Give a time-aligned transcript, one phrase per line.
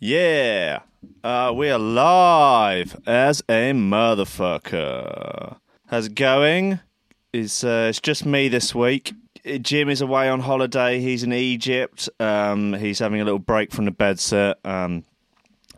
[0.00, 0.82] Yeah,
[1.24, 5.56] uh, we are live as a motherfucker.
[5.88, 6.78] How's it going?
[7.32, 9.12] It's, uh, it's just me this week.
[9.60, 11.00] Jim is away on holiday.
[11.00, 12.08] He's in Egypt.
[12.20, 14.58] Um, he's having a little break from the bed set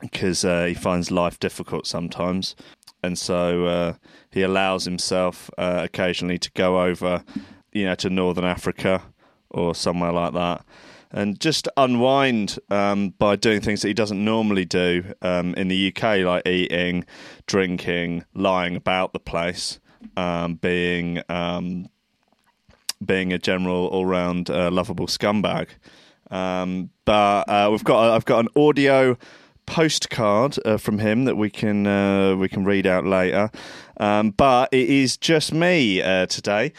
[0.03, 2.55] because uh, he finds life difficult sometimes.
[3.03, 3.95] And so uh,
[4.31, 7.25] he allows himself uh, occasionally to go over,
[7.73, 9.01] you know, to Northern Africa
[9.49, 10.63] or somewhere like that
[11.13, 15.93] and just unwind um, by doing things that he doesn't normally do um, in the
[15.95, 17.05] UK, like eating,
[17.47, 19.81] drinking, lying about the place,
[20.17, 21.89] um, being um,
[23.05, 25.69] being a general all round uh, lovable scumbag.
[26.31, 29.17] Um, but uh, we've got I've got an audio
[29.67, 33.51] postcard uh, from him that we can uh, we can read out later.
[33.99, 36.73] Um, but it is just me uh, today.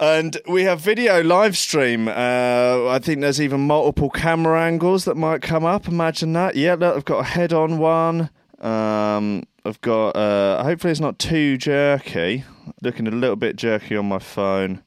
[0.00, 2.08] And we have video live stream.
[2.08, 5.86] Uh, I think there's even multiple camera angles that might come up.
[5.88, 6.56] Imagine that.
[6.56, 8.30] Yeah, look, I've got a head on one.
[8.60, 12.44] Um, I've got, uh, hopefully, it's not too jerky.
[12.80, 14.82] Looking a little bit jerky on my phone.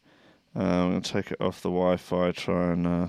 [0.56, 2.88] Uh, I'm going to take it off the Wi Fi, try and.
[2.88, 3.08] Uh,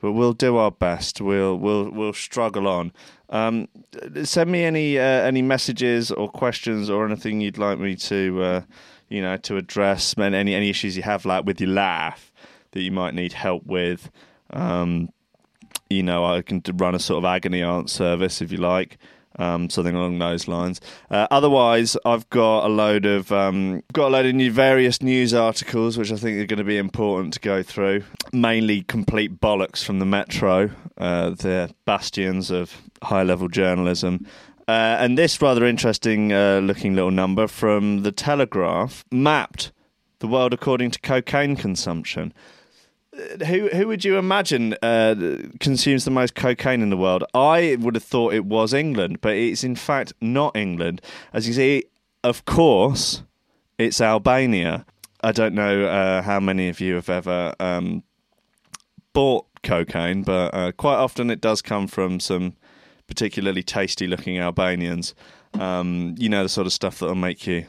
[0.00, 1.20] but we'll do our best.
[1.20, 2.92] We'll we'll we'll struggle on.
[3.28, 3.68] Um,
[4.24, 8.60] send me any uh, any messages or questions or anything you'd like me to uh,
[9.08, 12.32] you know, to address any any issues you have, like with your laugh
[12.72, 14.10] that you might need help with.
[14.50, 15.10] Um,
[15.88, 18.98] you know, I can run a sort of agony aunt service if you like.
[19.38, 20.80] Um, something along those lines.
[21.10, 25.34] Uh, otherwise, I've got a load of um, got a load of new various news
[25.34, 28.04] articles, which I think are going to be important to go through.
[28.32, 34.26] Mainly complete bollocks from the Metro, uh, the bastions of high level journalism,
[34.68, 39.72] uh, and this rather interesting uh, looking little number from the Telegraph mapped
[40.18, 42.32] the world according to cocaine consumption.
[43.16, 45.14] Uh, who who would you imagine uh,
[45.60, 47.22] consumes the most cocaine in the world?
[47.32, 51.00] I would have thought it was England, but it's in fact not England.
[51.32, 51.84] As you see,
[52.24, 53.22] of course,
[53.78, 54.84] it's Albania.
[55.22, 58.02] I don't know uh, how many of you have ever um,
[59.12, 62.54] bought cocaine, but uh, quite often it does come from some
[63.06, 65.14] particularly tasty looking Albanians.
[65.54, 67.66] Um, you know, the sort of stuff that'll make you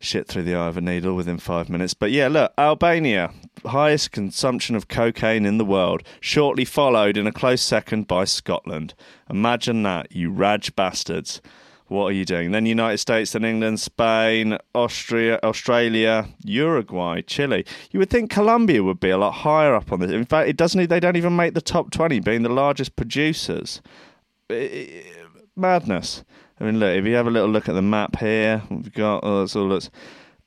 [0.00, 1.94] shit through the eye of a needle within five minutes.
[1.94, 3.30] But yeah, look, Albania,
[3.64, 8.94] highest consumption of cocaine in the world, shortly followed in a close second by Scotland.
[9.30, 11.40] Imagine that, you raj bastards.
[11.86, 12.50] What are you doing?
[12.50, 17.64] Then United States, then England, Spain, Austria, Australia, Uruguay, Chile.
[17.90, 20.10] You would think Colombia would be a lot higher up on this.
[20.10, 20.88] In fact, it doesn't.
[20.88, 23.82] They don't even make the top twenty, being the largest producers
[25.56, 26.24] madness.
[26.60, 29.20] I mean, look, if you have a little look at the map here, we've got
[29.22, 29.90] oh, that's all that's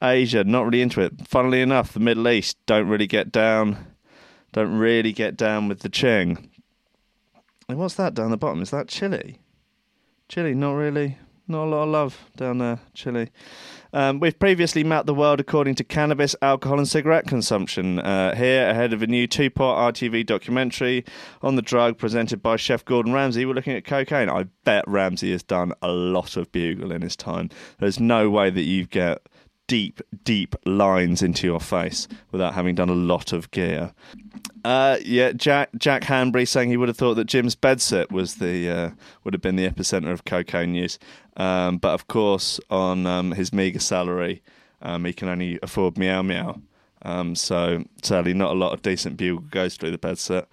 [0.01, 1.27] Asia, not really into it.
[1.27, 3.93] Funnily enough, the Middle East don't really get down,
[4.53, 6.49] don't really get down with the Ching.
[7.67, 8.61] And what's that down the bottom?
[8.61, 9.39] Is that Chile?
[10.29, 11.17] Chile, not really.
[11.49, 13.29] Not a lot of love down there, Chile.
[13.93, 17.99] Um, we've previously mapped the world according to cannabis, alcohol, and cigarette consumption.
[17.99, 21.05] Uh, here, ahead of a new two part ITV documentary
[21.41, 24.29] on the drug presented by Chef Gordon Ramsay, we're looking at cocaine.
[24.29, 27.49] I bet Ramsay has done a lot of bugle in his time.
[27.79, 29.25] There's no way that you get
[29.67, 33.93] deep, deep lines into your face without having done a lot of gear.
[34.63, 38.69] Uh, yeah, Jack Jack Hanbury saying he would have thought that Jim's bedsit was the
[38.69, 38.89] uh,
[39.23, 40.99] would have been the epicenter of cocaine use,
[41.37, 44.41] um, but of course on um, his meager salary,
[44.81, 46.59] um, he can only afford meow meow.
[47.03, 50.47] Um, so sadly, not a lot of decent bugle goes through the bedsit.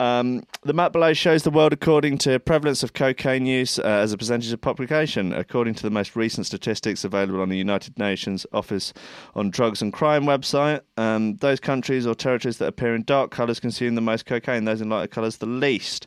[0.00, 4.12] Um, the map below shows the world according to prevalence of cocaine use uh, as
[4.12, 5.32] a percentage of population.
[5.32, 8.92] According to the most recent statistics available on the United Nations Office
[9.34, 13.58] on Drugs and Crime website, um, those countries or territories that appear in dark colours
[13.58, 16.06] consume the most cocaine, those in lighter colours the least.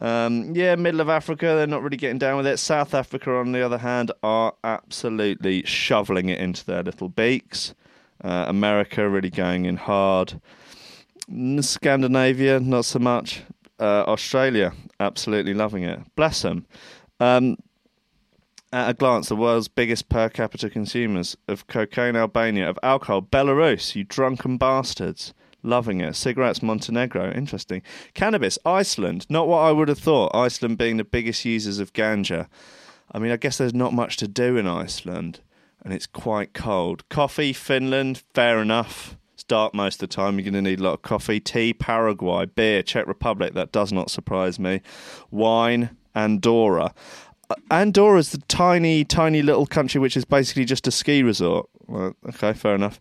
[0.00, 2.58] Um, yeah, middle of Africa, they're not really getting down with it.
[2.58, 7.74] South Africa, on the other hand, are absolutely shoveling it into their little beaks.
[8.22, 10.40] Uh, America really going in hard.
[11.60, 13.42] Scandinavia, not so much.
[13.78, 16.00] Uh, Australia, absolutely loving it.
[16.14, 16.66] Bless them.
[17.20, 17.56] Um,
[18.72, 23.94] at a glance, the world's biggest per capita consumers of cocaine, Albania, of alcohol, Belarus,
[23.94, 25.34] you drunken bastards.
[25.64, 26.16] Loving it.
[26.16, 27.30] Cigarettes, Montenegro.
[27.30, 27.82] Interesting.
[28.14, 29.26] Cannabis, Iceland.
[29.28, 30.34] Not what I would have thought.
[30.34, 32.48] Iceland being the biggest users of ganja.
[33.12, 35.40] I mean, I guess there's not much to do in Iceland,
[35.84, 37.08] and it's quite cold.
[37.08, 39.16] Coffee, Finland, fair enough.
[39.52, 40.38] It's dark most of the time.
[40.38, 43.52] You're going to need a lot of coffee, tea, Paraguay, beer, Czech Republic.
[43.52, 44.80] That does not surprise me.
[45.30, 46.94] Wine, Andorra.
[47.70, 51.68] Andorra is the tiny, tiny little country which is basically just a ski resort.
[51.86, 52.98] Well, okay, fair enough.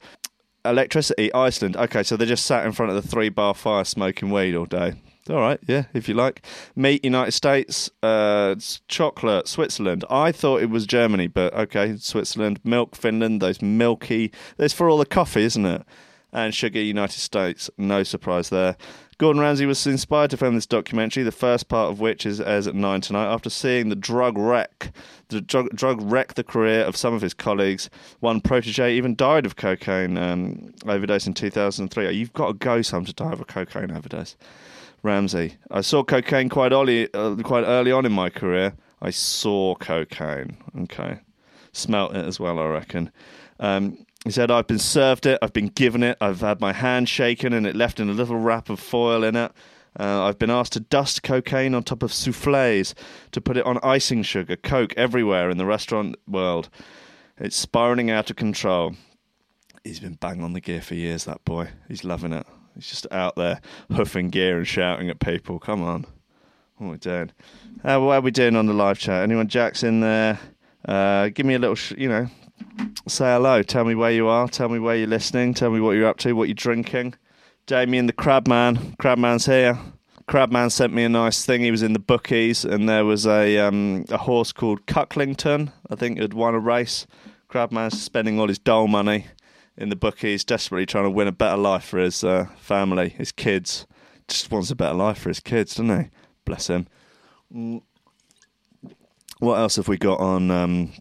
[0.66, 1.78] Electricity, Iceland.
[1.78, 4.66] Okay, so they just sat in front of the three bar fire smoking weed all
[4.66, 4.96] day.
[5.30, 6.46] All right, yeah, if you like.
[6.76, 7.90] Meat, United States.
[8.04, 8.56] Uh,
[8.90, 10.04] chocolate, Switzerland.
[10.10, 12.60] I thought it was Germany, but okay, Switzerland.
[12.66, 13.42] Milk, Finland.
[13.42, 14.34] Those milky.
[14.58, 15.84] There's for all the coffee, isn't it?
[16.34, 17.70] And sugar, United States.
[17.78, 18.78] No surprise there.
[19.18, 22.66] Gordon Ramsay was inspired to film this documentary, the first part of which is airs
[22.66, 23.32] at nine tonight.
[23.32, 24.92] After seeing the drug wreck,
[25.28, 27.90] the drug, drug wreck the career of some of his colleagues.
[28.20, 32.12] One protege even died of cocaine um, overdose in 2003.
[32.12, 34.36] You've got to go some to die of a cocaine overdose.
[35.04, 35.58] Ramsay.
[35.70, 38.74] I saw cocaine quite early, uh, quite early on in my career.
[39.02, 40.58] I saw cocaine.
[40.82, 41.20] Okay,
[41.74, 42.60] smelt it as well.
[42.60, 43.12] I reckon.
[43.60, 45.40] Um, he said, "I've been served it.
[45.42, 46.18] I've been given it.
[46.22, 49.36] I've had my hand shaken and it left in a little wrap of foil in
[49.36, 49.52] it."
[50.00, 52.96] Uh, I've been asked to dust cocaine on top of souffles,
[53.32, 56.70] to put it on icing sugar, coke everywhere in the restaurant world.
[57.38, 58.96] It's spiraling out of control.
[59.84, 61.70] He's been bang on the gear for years, that boy.
[61.88, 62.46] He's loving it.
[62.76, 63.60] He's just out there
[63.92, 65.60] huffing gear and shouting at people.
[65.60, 66.06] Come on.
[66.78, 67.32] What are we doing?
[67.84, 69.24] Uh, what are we doing on the live chat?
[69.24, 70.40] Anyone Jack's in there?
[70.88, 72.28] Uh, give me a little, sh- you know,
[73.08, 73.64] say hello.
[73.64, 74.48] Tell me where you are.
[74.48, 75.54] Tell me where you're listening.
[75.54, 77.16] Tell me what you're up to, what you're drinking.
[77.66, 78.96] Damien the Crabman.
[78.98, 79.78] Crabman's here.
[80.28, 81.62] Crabman sent me a nice thing.
[81.62, 85.72] He was in the bookies, and there was a um, a horse called Cucklington.
[85.90, 87.06] I think had won a race.
[87.50, 89.28] Crabman's spending all his dole money
[89.76, 93.32] in the bookies, desperately trying to win a better life for his uh, family, his
[93.32, 93.86] kids.
[94.28, 96.10] Just wants a better life for his kids, doesn't he?
[96.46, 96.88] Bless him.
[97.54, 97.82] Mm.
[99.40, 100.94] What else have we got on um,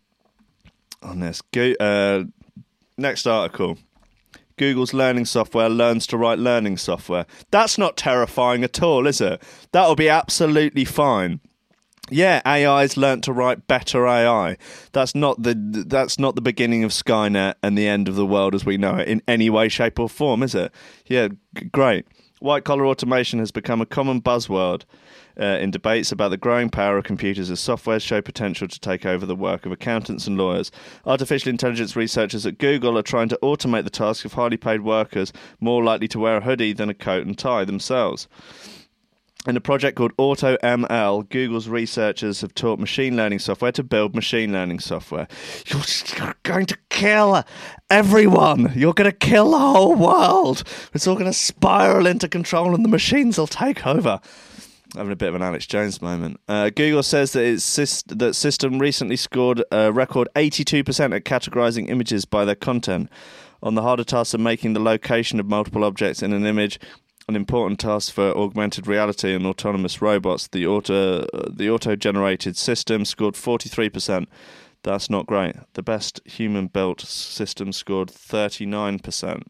[1.02, 1.42] on this?
[1.52, 2.24] Go, uh,
[2.96, 3.78] next article.
[4.56, 7.24] Google's learning software learns to write learning software.
[7.50, 9.42] That's not terrifying at all, is it?
[9.72, 11.40] That'll be absolutely fine.
[12.10, 14.56] Yeah, AI's learnt to write better AI.
[14.92, 15.54] That's not the
[15.86, 18.96] that's not the beginning of Skynet and the end of the world as we know
[18.96, 20.72] it in any way, shape, or form, is it?
[21.06, 22.06] Yeah, g- great.
[22.40, 24.84] White collar automation has become a common buzzword
[25.38, 29.04] uh, in debates about the growing power of computers as software show potential to take
[29.04, 30.72] over the work of accountants and lawyers.
[31.04, 35.34] Artificial intelligence researchers at Google are trying to automate the task of highly paid workers
[35.60, 38.26] more likely to wear a hoodie than a coat and tie themselves.
[39.46, 44.52] In a project called AutoML, Google's researchers have taught machine learning software to build machine
[44.52, 45.26] learning software.
[45.66, 47.42] You're going to kill
[47.88, 48.70] everyone.
[48.76, 50.62] You're going to kill the whole world.
[50.92, 54.20] It's all going to spiral into control and the machines will take over.
[54.94, 56.38] Having a bit of an Alex Jones moment.
[56.46, 61.88] Uh, Google says that its syst- that system recently scored a record 82% at categorizing
[61.88, 63.08] images by their content.
[63.62, 66.78] On the harder task of making the location of multiple objects in an image
[67.30, 70.48] an important task for augmented reality and autonomous robots.
[70.48, 74.26] The auto the auto generated system scored 43%.
[74.82, 75.56] That's not great.
[75.74, 79.42] The best human built system scored 39%.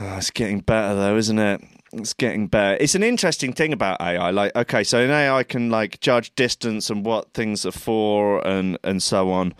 [0.00, 1.62] Oh, ah, it's getting better though, isn't it?
[1.92, 2.76] It's getting better.
[2.80, 4.30] It's an interesting thing about AI.
[4.30, 8.78] Like, okay, so an AI can like judge distance and what things are for and
[8.82, 9.54] and so on.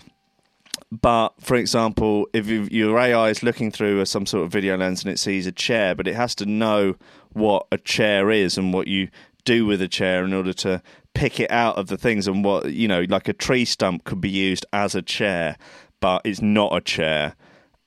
[0.92, 5.12] But for example, if your AI is looking through some sort of video lens and
[5.12, 6.96] it sees a chair, but it has to know
[7.32, 9.08] what a chair is and what you
[9.44, 10.82] do with a chair in order to
[11.14, 14.20] pick it out of the things and what you know, like a tree stump could
[14.20, 15.56] be used as a chair,
[16.00, 17.36] but it's not a chair,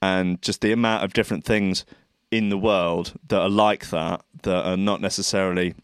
[0.02, 1.86] and just the amount of different things
[2.32, 5.76] in the world that are like that that are not necessarily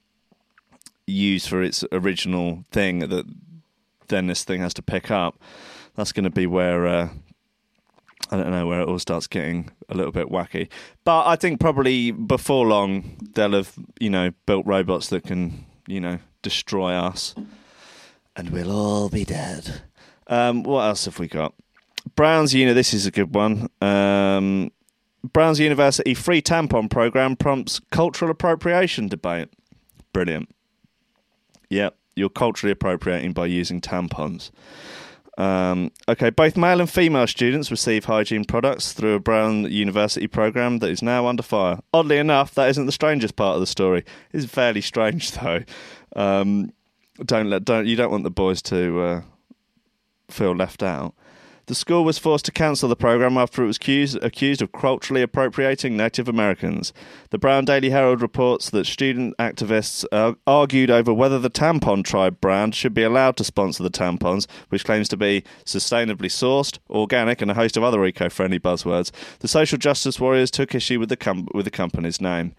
[1.05, 3.25] used for its original thing that
[4.07, 5.39] then this thing has to pick up
[5.99, 7.09] that's going to be where uh,
[8.31, 10.69] I don't know where it all starts getting a little bit wacky.
[11.03, 15.99] But I think probably before long they'll have you know built robots that can you
[15.99, 17.35] know destroy us,
[18.35, 19.81] and we'll all be dead.
[20.27, 21.53] Um, what else have we got?
[22.15, 22.71] Brown's Uni.
[22.73, 23.69] This is a good one.
[23.81, 24.71] Um,
[25.23, 29.49] Brown's University free tampon program prompts cultural appropriation debate.
[30.13, 30.49] Brilliant.
[31.69, 34.49] Yep, you're culturally appropriating by using tampons.
[35.39, 40.79] Um, okay, both male and female students receive hygiene products through a Brown University program
[40.79, 41.79] that is now under fire.
[41.93, 44.03] Oddly enough, that isn't the strangest part of the story.
[44.33, 45.63] It's fairly strange though.
[46.13, 46.73] Um,
[47.23, 49.21] don't let don't you don't want the boys to uh,
[50.29, 51.15] feel left out.
[51.69, 55.21] The school was forced to cancel the program after it was accused, accused of culturally
[55.21, 56.91] appropriating Native Americans.
[57.29, 62.41] The Brown Daily Herald reports that student activists uh, argued over whether the Tampon Tribe
[62.41, 67.39] brand should be allowed to sponsor the tampons, which claims to be sustainably sourced, organic,
[67.39, 69.11] and a host of other eco friendly buzzwords.
[69.37, 72.55] The social justice warriors took issue with the, com- with the company's name.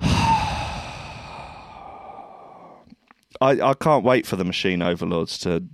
[0.00, 0.40] I,
[3.40, 5.68] I can't wait for the machine overlords to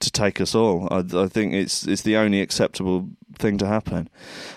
[0.00, 0.88] to take us all.
[0.90, 3.08] I, I think it's it's the only acceptable
[3.38, 4.08] thing to happen.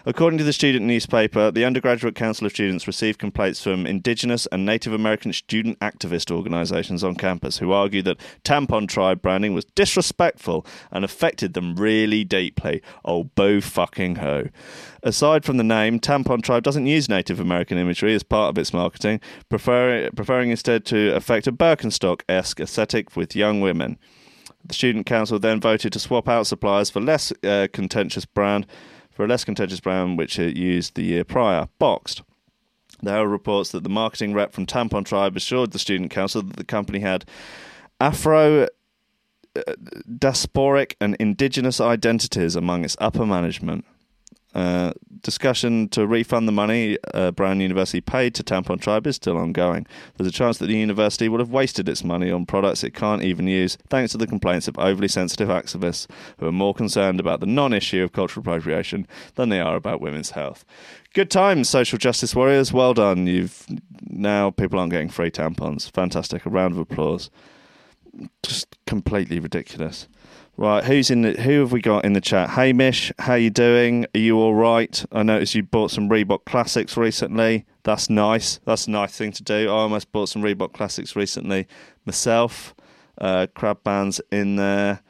[0.06, 4.66] According to the student newspaper, the Undergraduate Council of Students received complaints from Indigenous and
[4.66, 10.66] Native American student activist organisations on campus who argued that tampon tribe branding was disrespectful
[10.92, 12.82] and affected them really deeply.
[13.04, 14.50] Oh, boo fucking ho.
[15.04, 18.74] Aside from the name, Tampon Tribe doesn't use Native American imagery as part of its
[18.74, 23.98] marketing, prefer- preferring instead to affect a Birkenstock esque aesthetic with young women.
[24.68, 28.68] The student council then voted to swap out suppliers for less uh, contentious brand
[29.10, 32.22] for a less contentious brand which it used the year prior, Boxed.
[33.02, 36.56] There are reports that the marketing rep from Tampon Tribe assured the student council that
[36.56, 37.26] the company had
[38.00, 38.68] Afro uh,
[40.08, 43.86] diasporic and indigenous identities among its upper management.
[44.58, 49.38] Uh, discussion to refund the money uh, Brown University paid to Tampon Tribe is still
[49.38, 49.86] ongoing.
[50.16, 53.22] There's a chance that the university will have wasted its money on products it can't
[53.22, 56.08] even use, thanks to the complaints of overly sensitive activists
[56.40, 60.02] who are more concerned about the non issue of cultural appropriation than they are about
[60.02, 60.66] women's health.
[61.14, 62.74] Good times, social justice warriors.
[62.74, 63.28] Well done.
[63.28, 63.64] You've
[64.08, 65.92] now people aren't getting free tampons.
[65.92, 66.48] Fantastic.
[66.48, 67.30] A round of applause.
[68.42, 70.08] Just completely ridiculous.
[70.60, 72.50] Right, who's in the, who have we got in the chat?
[72.50, 74.08] Hamish, how you doing?
[74.16, 75.06] Are you all right?
[75.12, 77.68] I noticed you bought some Reebok Classics recently.
[77.84, 78.60] That's nice.
[78.66, 79.70] That's a nice thing to do.
[79.70, 81.68] I almost bought some Reebok Classics recently
[82.06, 82.74] myself.
[83.20, 85.04] Uh, crab bands in there.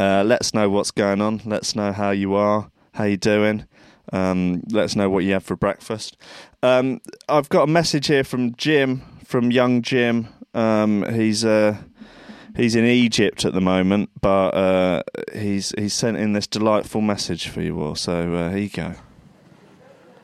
[0.00, 1.40] Uh, let us know what's going on.
[1.44, 2.72] Let us know how you are.
[2.94, 3.68] How you doing?
[4.12, 6.16] Um, let us know what you have for breakfast.
[6.60, 10.26] Um, I've got a message here from Jim, from young Jim.
[10.54, 11.76] Um, he's uh,
[12.54, 17.48] he's in Egypt at the moment, but uh, he's he's sent in this delightful message
[17.48, 17.94] for you all.
[17.94, 18.94] So uh, here you go.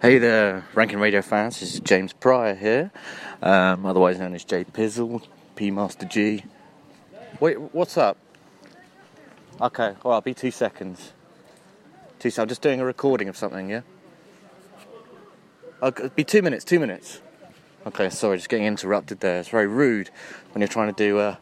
[0.01, 1.61] Hey there, Ranking Radio fans.
[1.61, 2.91] This is James Pryor here,
[3.43, 5.23] um, otherwise known as J Pizzle,
[5.57, 6.45] P Master G.
[7.39, 8.17] Wait, what's up?
[9.61, 11.13] Okay, well, I'll be two seconds.
[12.19, 12.31] Two.
[12.39, 13.71] I'm just doing a recording of something.
[13.71, 13.83] Yeah.
[15.83, 16.65] I'll be two minutes.
[16.65, 17.21] Two minutes.
[17.87, 19.41] Okay, sorry, just getting interrupted there.
[19.41, 20.11] It's very rude
[20.53, 21.39] when you're trying to do a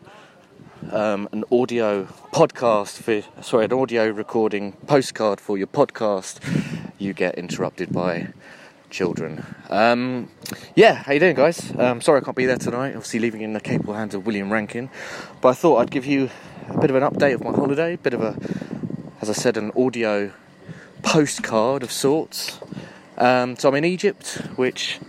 [0.90, 6.38] um, an audio podcast for sorry an audio recording postcard for your podcast
[6.98, 8.28] you get interrupted by
[8.90, 9.44] children.
[9.68, 10.30] Um,
[10.74, 11.72] yeah how you doing guys?
[11.78, 14.52] Um, sorry i can't be there tonight obviously leaving in the capable hands of william
[14.52, 14.88] rankin
[15.40, 16.30] but i thought i'd give you
[16.68, 18.36] a bit of an update of my holiday a bit of a
[19.20, 20.32] as i said an audio
[21.02, 22.58] postcard of sorts.
[23.16, 25.00] Um, so i'm in egypt which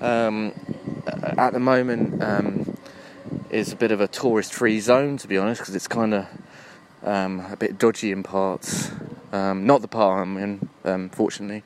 [0.00, 0.52] um,
[1.06, 2.63] at the moment um,
[3.54, 6.26] is a bit of a tourist-free zone, to be honest, because it's kind of
[7.04, 8.90] um, a bit dodgy in parts.
[9.32, 11.62] Um, not the part I'm in, um, fortunately,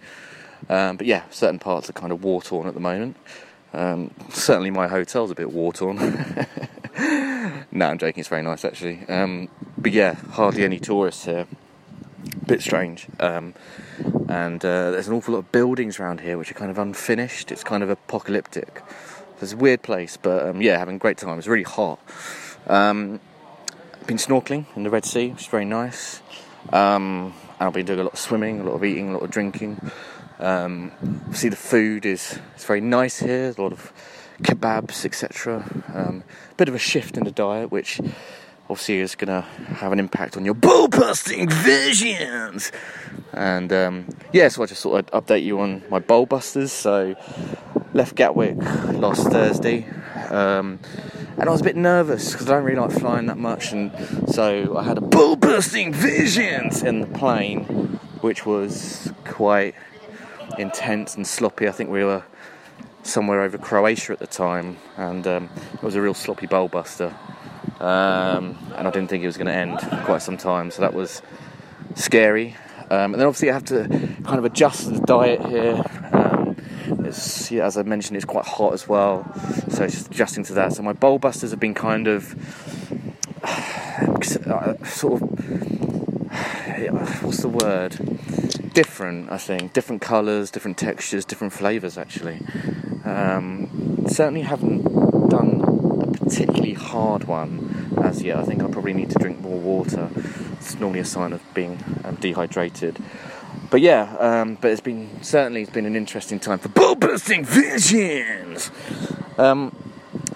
[0.69, 3.17] um, but yeah, certain parts are kind of war-torn at the moment.
[3.73, 5.97] Um, certainly, my hotel's a bit war-torn.
[7.73, 8.21] no, I'm joking.
[8.21, 9.07] It's very nice actually.
[9.09, 11.47] Um, but yeah, hardly any tourists here.
[12.47, 13.07] Bit strange.
[13.19, 13.55] and
[14.29, 17.51] uh, there's an awful lot of buildings around here which are kind of unfinished.
[17.51, 18.83] It's kind of apocalyptic.
[19.41, 21.39] It's a weird place, but um, yeah, having a great time.
[21.39, 22.01] It's really hot.
[22.67, 23.21] Um,
[24.07, 26.23] been snorkeling in the Red Sea, which is very nice.
[26.73, 29.31] Um, I've been doing a lot of swimming, a lot of eating, a lot of
[29.31, 29.91] drinking.
[30.41, 30.91] Um,
[31.33, 33.55] see, the food is it's very nice here.
[33.57, 33.93] A lot of
[34.43, 35.65] kebabs, etc.
[35.95, 36.25] Um,
[36.57, 38.01] bit of a shift in the diet, which
[38.71, 39.41] obviously is going to
[39.75, 42.71] have an impact on your ball busting visions.
[43.33, 46.73] And um, yeah, so I just thought I'd update you on my bowl busters.
[46.73, 47.15] So
[47.95, 49.87] left Gatwick last Thursday,
[50.31, 50.79] um,
[51.39, 53.93] and I was a bit nervous because I don't really like flying that much, and
[54.29, 57.65] so I had a ball bursting visions in the plane,
[58.21, 59.75] which was quite
[60.59, 61.69] intense and sloppy.
[61.69, 62.25] I think we were
[63.03, 67.15] somewhere over Croatia at the time, and um, it was a real sloppy bowl buster.
[67.81, 70.83] Um, and I didn't think it was going to end for quite some time, so
[70.83, 71.23] that was
[71.95, 72.57] scary.
[72.91, 73.87] Um, and then obviously I have to
[74.25, 75.85] kind of adjust the diet here.
[76.13, 76.57] Um,
[77.51, 79.31] yeah, as I mentioned, it's quite hot as well,
[79.69, 80.73] so just adjusting to that.
[80.73, 82.35] So my bowl busters have been kind of
[84.23, 85.29] sort of
[87.23, 88.73] what's the word?
[88.73, 89.73] Different, I think.
[89.73, 91.99] Different colours, different textures, different flavours.
[91.99, 92.41] Actually,
[93.05, 94.88] um, certainly haven't
[96.29, 98.37] particularly hard one as yet.
[98.37, 100.11] I think I probably need to drink more water.
[100.53, 102.99] It's normally a sign of being um, dehydrated.
[103.71, 107.45] But yeah, um, but it's been certainly it's been an interesting time for ball bursting
[107.45, 108.71] visions.
[109.37, 109.75] Um,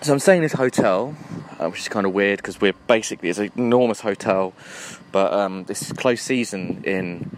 [0.01, 1.15] so I'm staying in this hotel,
[1.59, 4.53] uh, which is kind of weird because we're basically it's an enormous hotel,
[5.13, 7.31] but um, this is close season in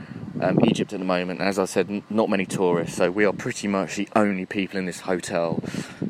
[0.44, 1.40] um, Egypt at the moment.
[1.40, 4.78] As I said, n- not many tourists, so we are pretty much the only people
[4.78, 5.62] in this hotel.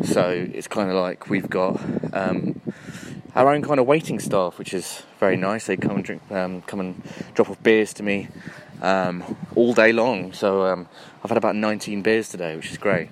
[0.05, 1.81] So it's kind of like we've got
[2.13, 2.61] um,
[3.35, 5.67] our own kind of waiting staff, which is very nice.
[5.67, 7.03] They come and drink, um, come and
[7.35, 8.29] drop off beers to me
[8.83, 10.33] um, all day long.
[10.33, 10.89] So um,
[11.23, 13.11] I've had about 19 beers today, which is great.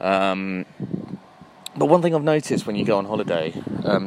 [0.00, 0.64] Um,
[1.76, 3.52] but one thing I've noticed when you go on holiday,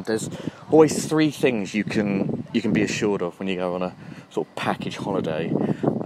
[0.05, 0.29] there's
[0.71, 3.95] always three things you can you can be assured of when you go on a
[4.31, 5.53] sort of package holiday.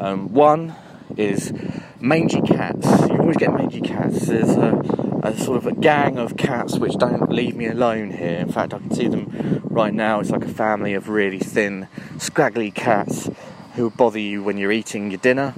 [0.03, 0.75] Um, one
[1.15, 1.53] is
[2.01, 2.86] mangy cats.
[3.07, 4.25] You always get mangy cats.
[4.25, 8.39] There's a, a, sort of a gang of cats which don't leave me alone here.
[8.39, 10.19] In fact, I can see them right now.
[10.19, 13.29] It's like a family of really thin, scraggly cats
[13.75, 15.53] who bother you when you're eating your dinner.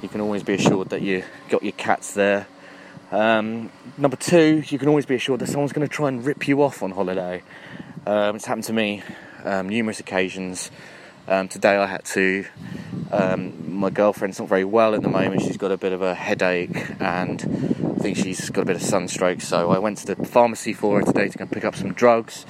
[0.00, 2.46] You can always be assured that you got your cats there.
[3.12, 6.48] Um, number two, you can always be assured that someone's going to try and rip
[6.48, 7.42] you off on holiday.
[8.06, 9.02] Um, it's happened to me
[9.44, 10.70] um, numerous occasions.
[11.28, 12.46] Um, today I had to.
[13.74, 15.42] Um, my girlfriend's not very well at the moment.
[15.42, 17.40] She's got a bit of a headache and
[17.96, 19.40] I think she's got a bit of sunstroke.
[19.40, 22.46] So I went to the pharmacy for her today to go pick up some drugs.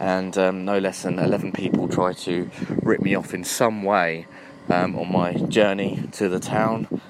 [0.00, 2.50] And um, no less than 11 people tried to
[2.82, 4.26] rip me off in some way
[4.68, 7.00] on my journey to the town.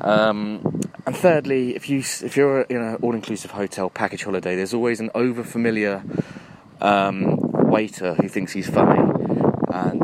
[0.00, 5.00] Um, and thirdly, if you if you're in an all-inclusive hotel package holiday, there's always
[5.00, 6.04] an over-familiar
[6.82, 7.38] um,
[7.70, 9.17] waiter who thinks he's funny.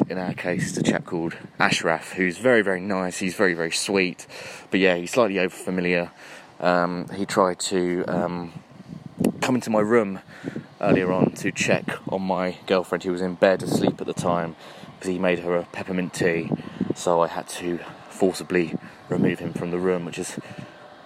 [0.06, 3.18] In our case, a chap called Ashraf, who's very, very nice.
[3.18, 4.26] He's very, very sweet,
[4.70, 6.11] but yeah, he's slightly over-familiar.
[6.61, 8.52] Um, he tried to um,
[9.40, 10.20] come into my room
[10.80, 14.56] earlier on to check on my girlfriend, who was in bed asleep at the time,
[14.94, 16.50] because he made her a peppermint tea.
[16.94, 17.78] So I had to
[18.11, 18.76] forcibly
[19.08, 20.38] remove him from the room, which is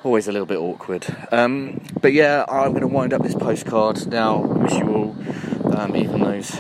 [0.03, 1.07] always a little bit awkward.
[1.31, 4.39] Um, but yeah, I'm going to wind up this postcard now.
[4.39, 5.17] Wish you all,
[5.77, 6.57] um, even those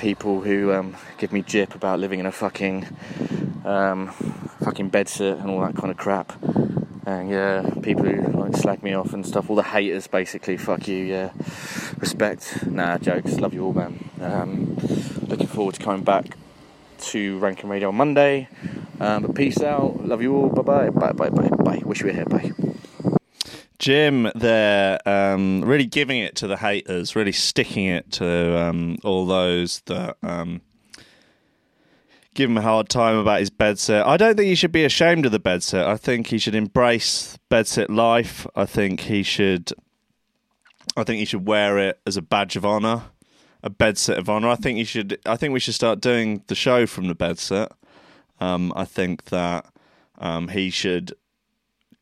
[0.00, 2.86] people who um, give me jip about living in a fucking
[3.64, 4.08] um,
[4.64, 6.32] fucking bedsit and all that kind of crap.
[7.06, 10.88] And yeah, people who like slag me off and stuff, all the haters basically, fuck
[10.88, 11.30] you, yeah.
[11.98, 14.10] Respect, nah, jokes, love you all, man.
[14.20, 14.76] Um,
[15.28, 16.36] looking forward to coming back
[17.00, 18.48] to Ranking Radio on Monday.
[19.00, 20.04] Um, but peace out.
[20.06, 20.48] Love you all.
[20.48, 20.90] Bye bye.
[20.90, 21.82] Bye bye bye bye.
[21.84, 22.26] Wish you were here.
[22.26, 22.52] Bye.
[23.80, 29.24] Jim there, um, really giving it to the haters, really sticking it to um, all
[29.24, 30.60] those that um,
[32.34, 34.06] give him a hard time about his bed set.
[34.06, 35.88] I don't think he should be ashamed of the bed set.
[35.88, 38.46] I think he should embrace bed set life.
[38.54, 39.72] I think he should.
[40.94, 43.04] I think he should wear it as a badge of honor,
[43.62, 44.48] a bed set of honor.
[44.48, 45.18] I think he should.
[45.24, 47.72] I think we should start doing the show from the bed set.
[48.40, 49.64] Um, I think that
[50.18, 51.14] um, he should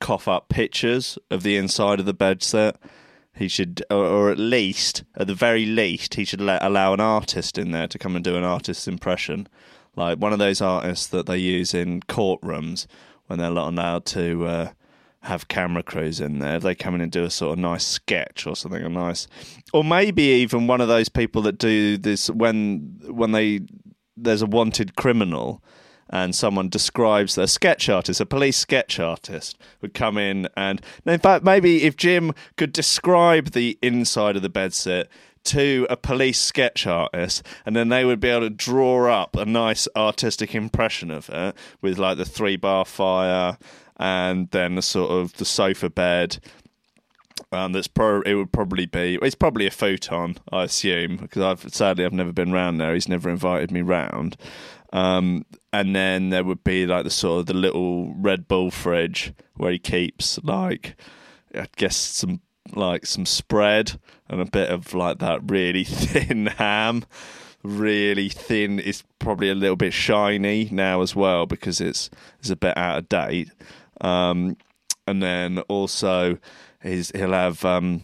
[0.00, 2.76] cough up pictures of the inside of the bed set.
[3.34, 7.00] He should, or, or at least, at the very least, he should let, allow an
[7.00, 9.48] artist in there to come and do an artist's impression,
[9.94, 12.86] like one of those artists that they use in courtrooms
[13.26, 14.70] when they're not allowed to uh,
[15.22, 16.56] have camera crews in there.
[16.56, 19.28] If they come in and do a sort of nice sketch or something, a nice,
[19.72, 23.60] or maybe even one of those people that do this when when they
[24.16, 25.62] there's a wanted criminal
[26.10, 31.20] and someone describes a sketch artist, a police sketch artist, would come in and, in
[31.20, 35.06] fact, maybe if Jim could describe the inside of the bedsit
[35.44, 39.46] to a police sketch artist, and then they would be able to draw up a
[39.46, 43.56] nice artistic impression of it with like the three bar fire
[43.96, 46.38] and then the sort of the sofa bed.
[47.50, 51.72] Um, that's pro- it would probably be it's probably a futon I assume because I've
[51.72, 54.36] sadly I've never been round there he's never invited me round
[54.92, 59.32] um, and then there would be like the sort of the little Red Bull fridge
[59.56, 60.96] where he keeps like
[61.54, 62.40] I guess some
[62.74, 63.98] like some spread
[64.28, 67.04] and a bit of like that really thin ham.
[67.64, 68.78] Really thin.
[68.78, 72.98] It's probably a little bit shiny now as well because it's it's a bit out
[72.98, 73.50] of date.
[74.00, 74.56] Um,
[75.06, 76.38] and then also
[76.82, 78.02] he'll have um,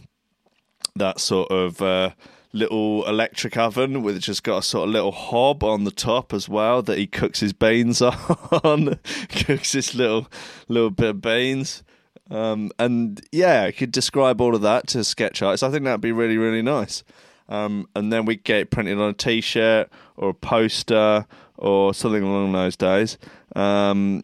[0.95, 2.11] that sort of uh,
[2.55, 6.47] little electric oven with just got a sort of little hob on the top as
[6.47, 8.97] well that he cooks his beans on.
[9.29, 10.27] cooks this little
[10.67, 11.83] little bit of beans.
[12.31, 15.63] Um, and yeah, I could describe all of that to sketch artists.
[15.63, 17.03] I think that'd be really, really nice.
[17.49, 22.23] Um, and then we get it printed on a T-shirt or a poster or something
[22.23, 23.17] along those days.
[23.55, 24.23] Um,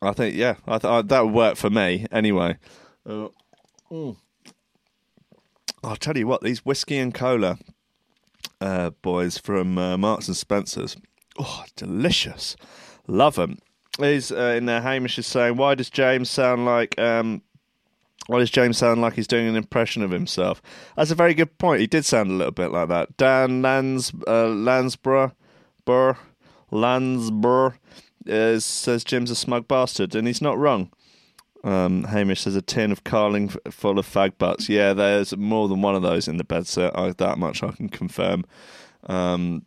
[0.00, 2.56] I think yeah, I th- that would work for me anyway.
[3.04, 3.28] Uh,
[3.90, 4.16] mm.
[5.84, 7.58] I'll tell you what, these whiskey and cola
[8.60, 10.96] uh, boys from uh, Marks and Spencers,
[11.38, 12.56] oh, delicious,
[13.06, 13.58] love them.
[13.98, 14.80] Is uh, in there.
[14.80, 16.98] Hamish is saying, "Why does James sound like?
[16.98, 17.42] Um,
[18.26, 20.62] why does James sound like he's doing an impression of himself?"
[20.96, 21.82] That's a very good point.
[21.82, 23.18] He did sound a little bit like that.
[23.18, 25.32] Dan Lands uh, Lansborough,
[25.84, 26.16] Burr,
[26.70, 27.74] Lansborough,
[28.30, 30.90] uh, says Jim's a smug bastard, and he's not wrong.
[31.64, 34.68] Um, Hamish says a tin of Carling full of fag butts.
[34.68, 36.96] Yeah, there's more than one of those in the bed set.
[36.98, 38.44] I, that much I can confirm.
[39.06, 39.64] Um,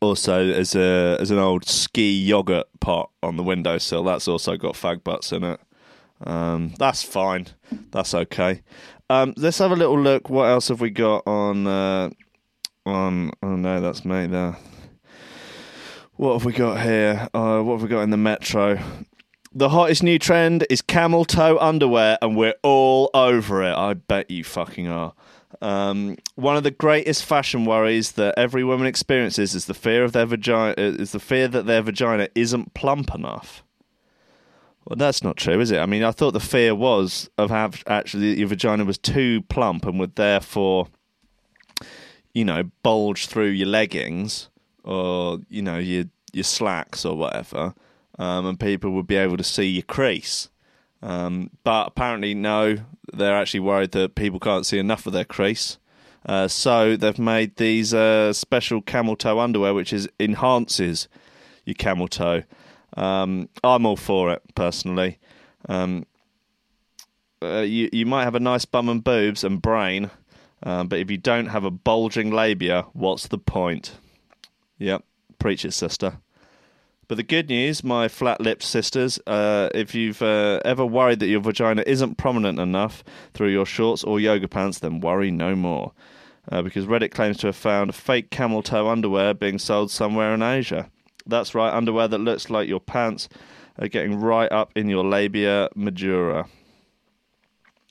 [0.00, 5.04] also, there's a an old ski yogurt pot on the windowsill, that's also got fag
[5.04, 5.60] butts in it.
[6.24, 7.46] Um, that's fine.
[7.90, 8.62] That's okay.
[9.08, 10.28] Um, let's have a little look.
[10.28, 11.66] What else have we got on?
[11.66, 12.10] Uh,
[12.84, 14.56] on oh no, that's me there.
[16.16, 17.28] What have we got here?
[17.32, 18.78] Uh, what have we got in the metro?
[19.54, 23.74] The hottest new trend is camel toe underwear, and we're all over it.
[23.74, 25.12] I bet you fucking are.
[25.60, 30.12] Um, one of the greatest fashion worries that every woman experiences is the fear of
[30.12, 30.74] their vagina.
[30.78, 33.62] Is the fear that their vagina isn't plump enough.
[34.86, 35.78] Well, that's not true, is it?
[35.78, 39.84] I mean, I thought the fear was of have actually your vagina was too plump
[39.84, 40.88] and would therefore,
[42.32, 44.48] you know, bulge through your leggings
[44.82, 47.74] or you know your your slacks or whatever,
[48.18, 50.48] um, and people would be able to see your crease.
[51.02, 52.76] Um, but apparently, no,
[53.12, 55.78] they're actually worried that people can't see enough of their crease.
[56.24, 61.08] Uh, so they've made these uh, special camel toe underwear, which is enhances
[61.64, 62.44] your camel toe.
[62.96, 65.18] Um, I'm all for it personally.
[65.68, 66.06] Um,
[67.42, 70.10] uh, you you might have a nice bum and boobs and brain,
[70.62, 73.92] um, but if you don't have a bulging labia, what's the point?
[74.78, 75.04] Yep,
[75.40, 76.18] preach it, sister.
[77.12, 81.42] But the good news, my flat-lipped sisters, uh, if you've uh, ever worried that your
[81.42, 85.92] vagina isn't prominent enough through your shorts or yoga pants, then worry no more.
[86.50, 90.40] Uh, because Reddit claims to have found fake camel toe underwear being sold somewhere in
[90.40, 90.88] Asia.
[91.26, 93.28] That's right, underwear that looks like your pants
[93.78, 96.46] are getting right up in your labia majora.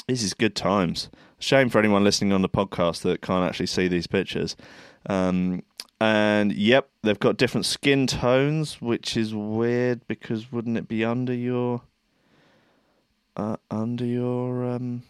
[0.08, 1.12] This is good times.
[1.38, 4.56] Shame for anyone listening on the podcast that can't actually see these pictures.
[5.06, 5.62] Um,
[6.02, 11.32] and yep, they've got different skin tones, which is weird because wouldn't it be under
[11.32, 11.84] your
[13.38, 15.04] uh, under your um,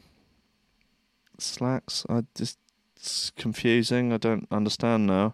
[1.39, 2.06] slacks?
[2.10, 2.58] I just
[2.97, 4.12] it's confusing.
[4.12, 5.34] I don't understand now.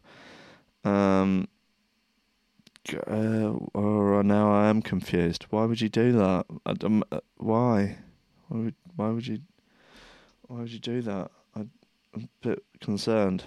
[0.83, 1.47] Um,
[3.07, 5.47] uh, or now I am confused.
[5.49, 6.45] Why would you do that?
[6.83, 7.97] Um, uh, why?
[8.49, 9.39] Why would, why would you?
[10.43, 11.31] Why would you do that?
[11.55, 11.61] I,
[12.13, 13.43] I'm a bit concerned.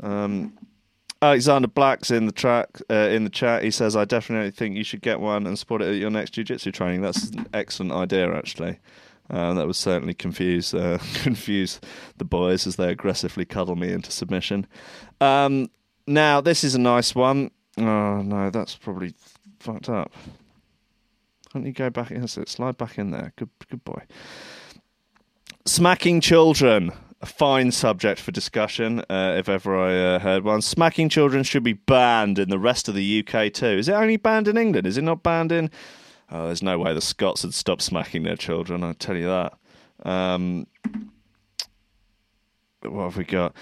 [0.00, 0.54] Um,
[1.20, 3.64] Alexander Black's in the track uh, in the chat.
[3.64, 6.30] He says, "I definitely think you should get one and support it at your next
[6.30, 7.02] jiu-jitsu training.
[7.02, 8.78] That's an excellent idea, actually.
[9.30, 11.80] Uh, that would certainly confuse uh, confuse
[12.16, 14.66] the boys as they aggressively cuddle me into submission.
[15.20, 15.70] Um,
[16.06, 17.50] now, this is a nice one.
[17.76, 19.14] Oh no, that's probably
[19.58, 20.12] fucked up.
[21.52, 22.10] Can't you go back?
[22.10, 23.32] Yes, slide back in there.
[23.36, 24.02] Good, good boy.
[25.64, 29.00] Smacking children, a fine subject for discussion.
[29.10, 32.88] Uh, if ever I uh, heard one, smacking children should be banned in the rest
[32.88, 33.66] of the UK too.
[33.66, 34.86] Is it only banned in England?
[34.86, 35.70] Is it not banned in?
[36.30, 38.84] Oh, there's no way the Scots would stop smacking their children.
[38.84, 39.58] I tell you that.
[40.04, 40.66] Um,
[42.82, 43.54] what have we got?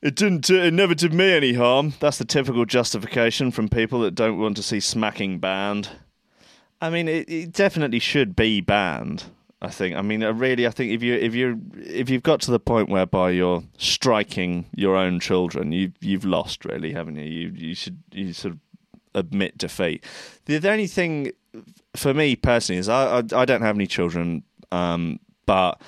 [0.00, 0.50] It didn't.
[0.50, 1.94] It never did me any harm.
[2.00, 5.88] That's the typical justification from people that don't want to see smacking banned.
[6.80, 9.24] I mean, it, it definitely should be banned.
[9.62, 9.94] I think.
[9.94, 12.88] I mean, really, I think if you if you if you've got to the point
[12.88, 17.24] whereby you're striking your own children, you you've lost, really, haven't you?
[17.24, 18.60] You you should you sort of
[19.14, 20.04] admit defeat.
[20.46, 21.30] The, the only thing
[21.94, 25.80] for me personally is I I, I don't have any children, um, but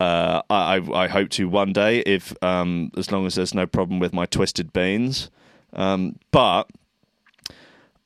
[0.00, 4.00] uh, I, I hope to one day, if um, as long as there's no problem
[4.00, 5.30] with my twisted beans.
[5.74, 6.64] Um, but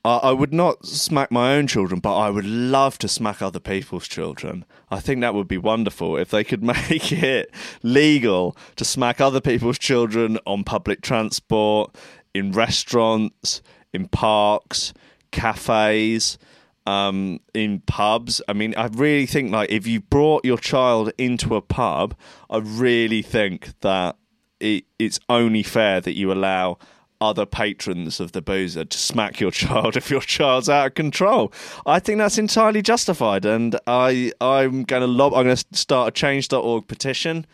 [0.07, 3.59] I, I would not smack my own children, but I would love to smack other
[3.59, 4.65] people's children.
[4.91, 9.41] I think that would be wonderful if they could make it legal to smack other
[9.41, 11.95] people's children on public transport,
[12.33, 14.93] in restaurants, in parks,
[15.33, 16.39] cafes
[16.87, 18.41] um, in pubs.
[18.47, 22.15] I mean, I really think like if you brought your child into a pub,
[22.49, 24.17] I really think that
[24.61, 26.79] it, it's only fair that you allow
[27.21, 31.53] other patrons of the boozer to smack your child if your child's out of control.
[31.85, 35.35] I think that's entirely justified, and I I'm going to lob.
[35.35, 37.47] I'm going to start a Change.org petition.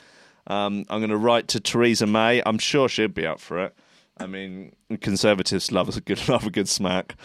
[0.46, 2.42] Um, I'm going to write to Theresa May.
[2.44, 3.74] I'm sure she'd be up for it.
[4.18, 7.16] I mean, conservatives love a good love a good smack.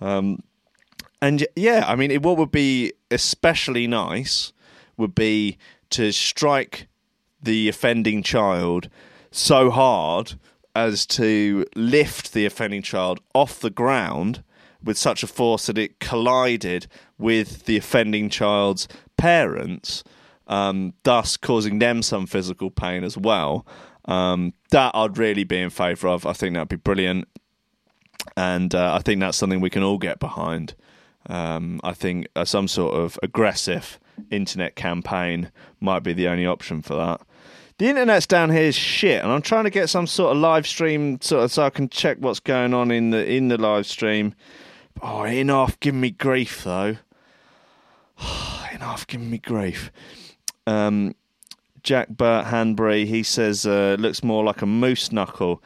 [0.00, 0.42] Um,
[1.22, 4.52] and yeah, I mean, what would be especially nice
[4.96, 5.58] would be
[5.90, 6.88] to strike
[7.42, 8.88] the offending child
[9.30, 10.34] so hard
[10.76, 14.44] as to lift the offending child off the ground
[14.84, 16.86] with such a force that it collided
[17.18, 18.86] with the offending child's
[19.16, 20.04] parents,
[20.46, 23.66] um, thus causing them some physical pain as well.
[24.04, 26.26] Um, that I'd really be in favour of.
[26.26, 27.26] I think that'd be brilliant.
[28.36, 30.74] And uh, I think that's something we can all get behind.
[31.28, 33.98] Um, I think uh, some sort of aggressive
[34.30, 37.20] internet campaign might be the only option for that.
[37.78, 40.66] The internet's down here is shit, and I'm trying to get some sort of live
[40.66, 43.86] stream, sort of, so I can check what's going on in the in the live
[43.86, 44.34] stream.
[45.02, 46.96] Oh, enough giving me grief though.
[48.72, 49.92] enough giving me grief.
[50.66, 51.14] Um,
[51.82, 55.62] Jack Burt Hanbury, he says, uh, looks more like a moose knuckle.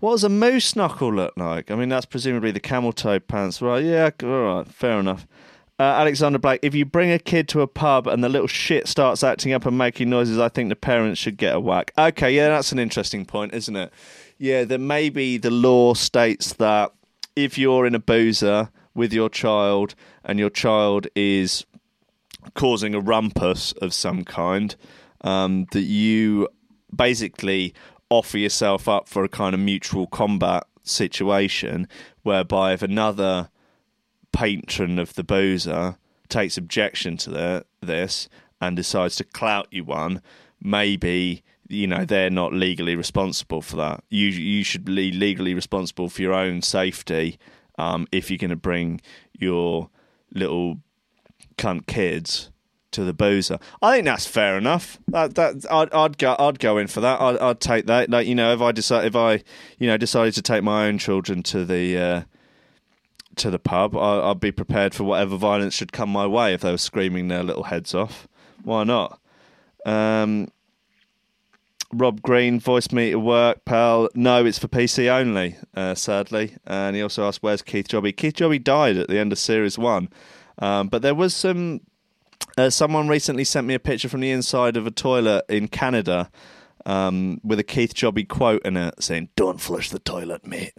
[0.00, 1.70] What does a moose knuckle look like?
[1.70, 3.82] I mean, that's presumably the camel toe pants, right?
[3.82, 5.26] Yeah, all right, fair enough.
[5.82, 8.86] Uh, Alexander Blake, if you bring a kid to a pub and the little shit
[8.86, 11.90] starts acting up and making noises, I think the parents should get a whack.
[11.98, 13.92] Okay, yeah, that's an interesting point, isn't it?
[14.38, 16.92] Yeah, that maybe the law states that
[17.34, 21.66] if you're in a boozer with your child and your child is
[22.54, 24.76] causing a rumpus of some kind,
[25.22, 26.46] um, that you
[26.94, 27.74] basically
[28.08, 31.88] offer yourself up for a kind of mutual combat situation
[32.22, 33.48] whereby if another
[34.32, 35.96] patron of the boozer
[36.28, 38.28] takes objection to the, this
[38.60, 40.22] and decides to clout you one,
[40.60, 44.04] maybe you know they're not legally responsible for that.
[44.08, 47.38] You you should be legally responsible for your own safety
[47.78, 49.00] um, if you're going to bring
[49.32, 49.90] your
[50.34, 50.78] little
[51.56, 52.50] cunt kids
[52.92, 53.58] to the boozer.
[53.80, 54.98] I think that's fair enough.
[55.08, 57.20] That that I'd, I'd go I'd go in for that.
[57.20, 58.10] I'd, I'd take that.
[58.10, 59.42] Like you know, if I decide if I
[59.78, 62.22] you know decided to take my own children to the uh,
[63.36, 66.60] to the pub, I, I'd be prepared for whatever violence should come my way if
[66.60, 68.28] they were screaming their little heads off.
[68.62, 69.20] Why not?
[69.84, 70.50] Um,
[71.92, 74.08] Rob Green, Voicemeeter work, pal.
[74.14, 76.56] No, it's for PC only, uh, sadly.
[76.66, 79.78] And he also asked, "Where's Keith Jobby?" Keith Jobby died at the end of Series
[79.78, 80.08] One,
[80.58, 81.80] um, but there was some
[82.56, 86.30] uh, someone recently sent me a picture from the inside of a toilet in Canada
[86.86, 90.74] um, with a Keith Jobby quote in it saying, Don't flush the toilet, mate.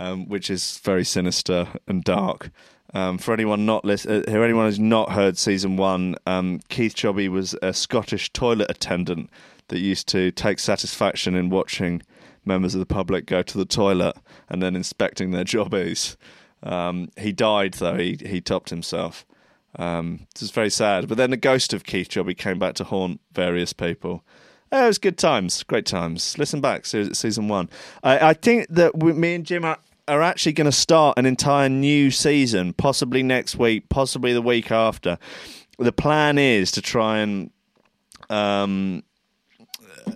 [0.00, 2.50] Um, which is very sinister and dark.
[2.94, 7.28] Um, for anyone not list- uh, anyone who's not heard season one, um, Keith Jobby
[7.28, 9.28] was a Scottish toilet attendant
[9.68, 12.00] that used to take satisfaction in watching
[12.46, 14.16] members of the public go to the toilet
[14.48, 16.16] and then inspecting their jobbies.
[16.62, 19.26] Um, he died though; he he topped himself.
[19.76, 21.08] Um, it was very sad.
[21.08, 24.24] But then the ghost of Keith Jobby came back to haunt various people.
[24.72, 26.38] Oh, it was good times, great times.
[26.38, 27.68] Listen back, season one.
[28.02, 29.78] I, I think that we, me and Jim are,
[30.10, 34.72] are actually going to start an entire new season, possibly next week, possibly the week
[34.72, 35.18] after.
[35.78, 37.50] The plan is to try and
[38.28, 39.02] um,
[40.06, 40.12] uh,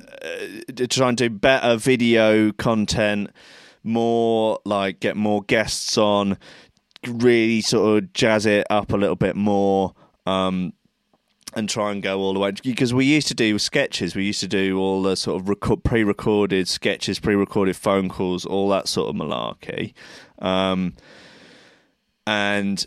[0.74, 3.30] to try and do better video content,
[3.82, 6.38] more like get more guests on,
[7.06, 9.94] really sort of jazz it up a little bit more.
[10.26, 10.72] Um,
[11.56, 14.14] and try and go all the way because we used to do sketches.
[14.14, 18.68] We used to do all the sort of record, pre-recorded sketches, pre-recorded phone calls, all
[18.70, 19.92] that sort of malarkey.
[20.38, 20.94] Um,
[22.26, 22.86] and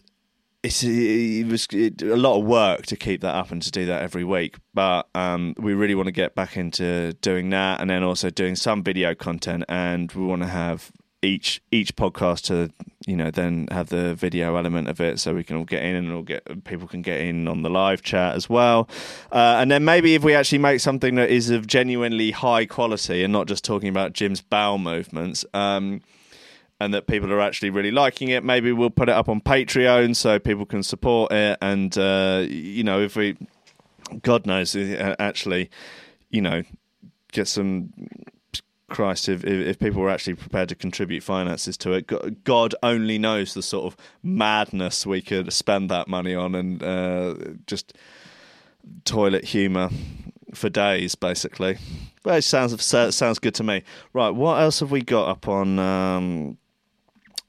[0.63, 3.85] it's it was it, a lot of work to keep that up and to do
[3.85, 4.57] that every week.
[4.73, 8.55] But um, we really want to get back into doing that, and then also doing
[8.55, 9.63] some video content.
[9.69, 12.71] And we want to have each each podcast to
[13.07, 15.95] you know then have the video element of it so we can all get in
[15.95, 18.87] and all get people can get in on the live chat as well.
[19.31, 23.23] Uh, and then maybe if we actually make something that is of genuinely high quality
[23.23, 26.01] and not just talking about Jim's bowel movements um,
[26.79, 30.15] and that people are actually really liking it maybe we'll put it up on Patreon
[30.15, 31.57] so people can support it.
[31.61, 33.37] And uh, you know if we
[34.21, 35.69] god knows uh, actually
[36.29, 36.63] you know
[37.33, 37.91] get some
[38.89, 43.53] Christ, if, if people were actually prepared to contribute finances to it, God only knows
[43.53, 47.93] the sort of madness we could spend that money on and uh, just
[49.03, 49.89] toilet humour
[50.53, 51.77] for days, basically.
[52.23, 53.83] But it sounds sounds good to me.
[54.13, 56.57] Right, what else have we got up on um,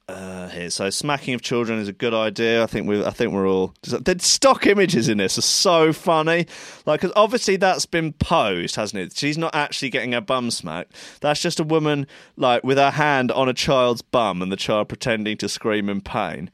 [0.08, 0.70] uh, here.
[0.70, 2.62] So smacking of children is a good idea.
[2.62, 6.46] I think we I think we're all the stock images in this are so funny.
[6.86, 9.16] Like cause obviously that's been posed, hasn't it?
[9.16, 10.94] She's not actually getting her bum smacked.
[11.20, 14.88] That's just a woman like with her hand on a child's bum and the child
[14.88, 16.50] pretending to scream in pain.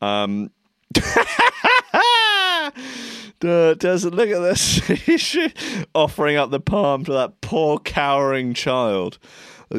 [0.00, 0.50] Um
[3.40, 5.38] does look at this
[5.94, 9.18] offering up the palm to that poor cowering child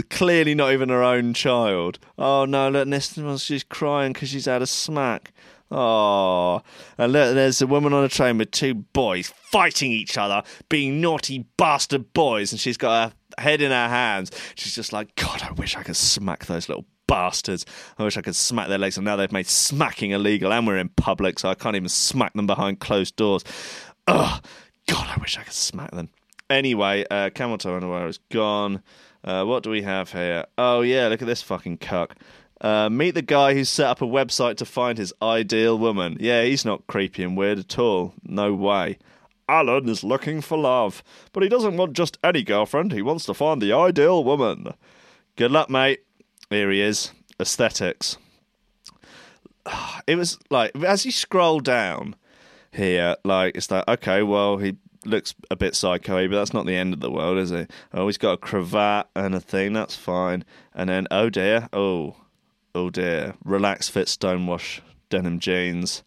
[0.09, 1.99] clearly not even her own child.
[2.17, 5.31] Oh no, look, this she's crying because she's had a smack.
[5.71, 6.61] Oh,
[6.99, 11.01] and look, there's a woman on a train with two boys fighting each other, being
[11.01, 14.29] naughty bastard boys, and she's got her head in her hands.
[14.53, 17.65] She's just like, God, I wish I could smack those little bastards.
[17.97, 20.77] I wish I could smack their legs, and now they've made smacking illegal, and we're
[20.77, 23.43] in public, so I can't even smack them behind closed doors.
[24.07, 24.43] Ugh,
[24.87, 26.09] God, I wish I could smack them.
[26.49, 28.83] Anyway, uh, camel toe underwear is gone.
[29.23, 30.45] Uh, what do we have here?
[30.57, 32.15] Oh, yeah, look at this fucking cuck.
[32.59, 36.17] Uh, meet the guy who set up a website to find his ideal woman.
[36.19, 38.13] Yeah, he's not creepy and weird at all.
[38.23, 38.97] No way.
[39.49, 42.93] Alan is looking for love, but he doesn't want just any girlfriend.
[42.93, 44.73] He wants to find the ideal woman.
[45.35, 46.03] Good luck, mate.
[46.49, 47.11] Here he is.
[47.39, 48.17] Aesthetics.
[50.05, 52.15] It was like as you scroll down
[52.73, 56.75] here, like it's like okay, well he looks a bit psycho, but that's not the
[56.75, 57.71] end of the world, is it?
[57.93, 59.73] Oh, he's got a cravat and a thing.
[59.73, 60.43] That's fine.
[60.73, 62.15] And then oh dear, oh,
[62.75, 66.03] oh dear, relaxed fit stonewash denim jeans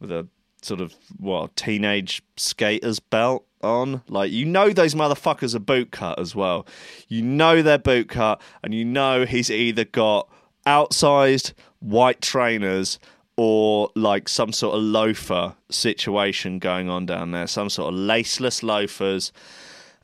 [0.00, 0.26] with a
[0.62, 4.02] sort of what teenage skater's belt on.
[4.08, 6.66] Like you know those motherfuckers are boot cut as well.
[7.08, 10.28] You know they're boot cut, and you know he's either got
[10.66, 12.98] outsized white trainers
[13.42, 17.46] or like some sort of loafer situation going on down there.
[17.46, 19.32] Some sort of laceless loafers.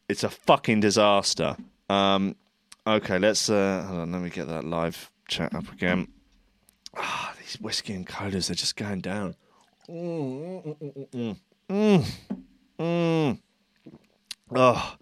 [0.09, 1.55] It's a fucking disaster.
[1.91, 2.35] Um,
[2.87, 4.13] okay, let's uh, hold on.
[4.13, 6.09] Let me get that live chat up again.
[6.97, 9.35] Ah, these whiskey and colas are just going down.
[9.87, 11.37] Mm,
[11.69, 12.07] mm,
[12.81, 13.39] mm.
[14.55, 14.97] Oh,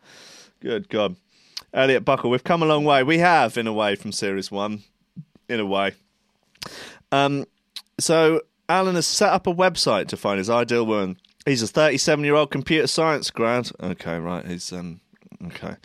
[0.59, 1.15] good God.
[1.73, 3.05] Elliot Buckle, we've come a long way.
[3.05, 4.83] We have, in a way, from Series 1.
[5.49, 5.93] In a way.
[7.13, 7.47] Um,
[7.99, 11.19] so, Alan has set up a website to find his ideal woman.
[11.45, 13.71] He's a 37 year old computer science grad.
[13.81, 14.47] Okay, right.
[14.47, 15.01] He's um,
[15.47, 15.77] Okay.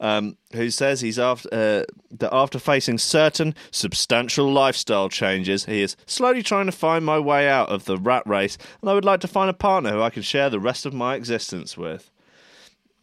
[0.00, 1.84] Um, who says he's after uh,
[2.18, 7.48] that after facing certain substantial lifestyle changes, he is slowly trying to find my way
[7.48, 10.10] out of the rat race, and I would like to find a partner who I
[10.10, 12.10] can share the rest of my existence with.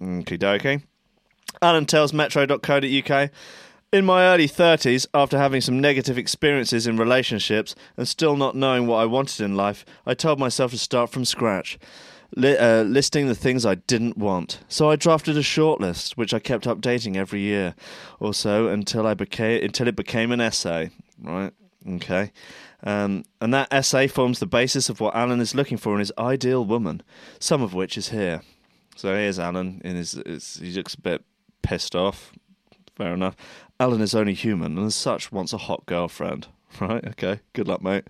[0.02, 0.84] Okie dokie.
[1.62, 3.30] Alan tells Metro.co.uk.
[3.94, 8.88] In my early 30s, after having some negative experiences in relationships and still not knowing
[8.88, 11.78] what I wanted in life, I told myself to start from scratch
[12.36, 14.60] li- uh, listing the things I didn't want.
[14.70, 17.76] So I drafted a shortlist, which I kept updating every year
[18.20, 20.92] or so until I until it became an essay.
[21.22, 21.52] Right?
[21.86, 22.32] Okay.
[22.84, 26.14] Um, and that essay forms the basis of what Alan is looking for in his
[26.18, 27.04] ideal woman,
[27.40, 28.42] some of which is here.
[28.96, 31.24] So here's Alan in his, his he looks a bit
[31.62, 32.32] pissed off.
[33.02, 33.36] Fair enough.
[33.80, 36.48] Alan is only human and as such wants a hot girlfriend.
[36.80, 37.42] Right, okay.
[37.52, 38.06] Good luck, mate.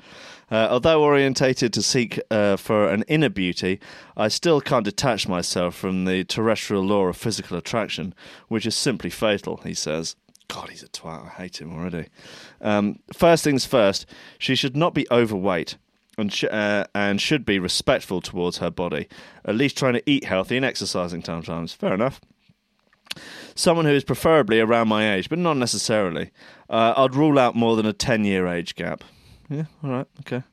[0.52, 3.80] Uh, although orientated to seek uh, for an inner beauty,
[4.16, 8.14] I still can't detach myself from the terrestrial law of physical attraction,
[8.50, 10.16] which is simply fatal, he says.
[10.48, 11.26] God, he's a twat.
[11.26, 12.10] I hate him already.
[12.62, 14.06] Um, first things first,
[14.38, 15.78] she should not be overweight
[16.20, 19.08] and, sh- uh, and should be respectful towards her body,
[19.44, 21.74] at least trying to eat healthy and exercising sometimes.
[21.74, 22.22] Fair enough
[23.56, 26.32] someone who is preferably around my age, but not necessarily.
[26.70, 29.04] Uh, I'd rule out more than a 10 year age gap.
[29.50, 30.44] Yeah, all right, okay.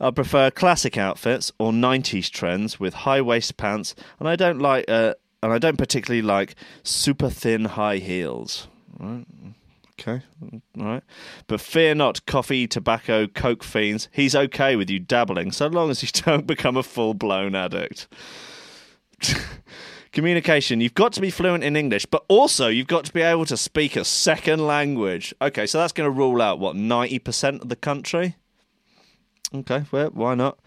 [0.00, 4.86] I prefer classic outfits or 90s trends with high waist pants, and I don't like,
[4.88, 8.68] uh, and I don't particularly like super thin high heels.
[8.98, 9.26] Right.
[10.00, 10.22] Okay,
[10.78, 11.02] all right.
[11.48, 14.08] But fear not, coffee, tobacco, coke fiends.
[14.12, 18.06] He's okay with you dabbling, so long as you don't become a full blown addict.
[20.12, 20.80] Communication.
[20.80, 23.56] You've got to be fluent in English, but also you've got to be able to
[23.56, 25.34] speak a second language.
[25.40, 28.36] Okay, so that's going to rule out what ninety percent of the country.
[29.54, 30.58] Okay, well, why not?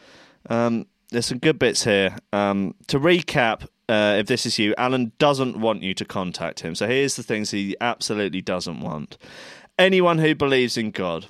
[0.49, 2.17] Um, there's some good bits here.
[2.34, 6.73] Um, to recap, uh, if this is you, Alan doesn't want you to contact him.
[6.75, 9.17] So here's the things he absolutely doesn't want.
[9.77, 11.25] Anyone who believes in God,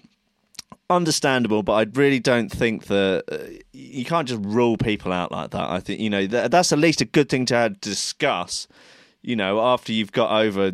[0.92, 5.52] understandable, but I really don't think that uh, you can't just rule people out like
[5.52, 5.70] that.
[5.70, 8.68] I think you know th- that's at least a good thing to discuss.
[9.22, 10.72] You know, after you've got over,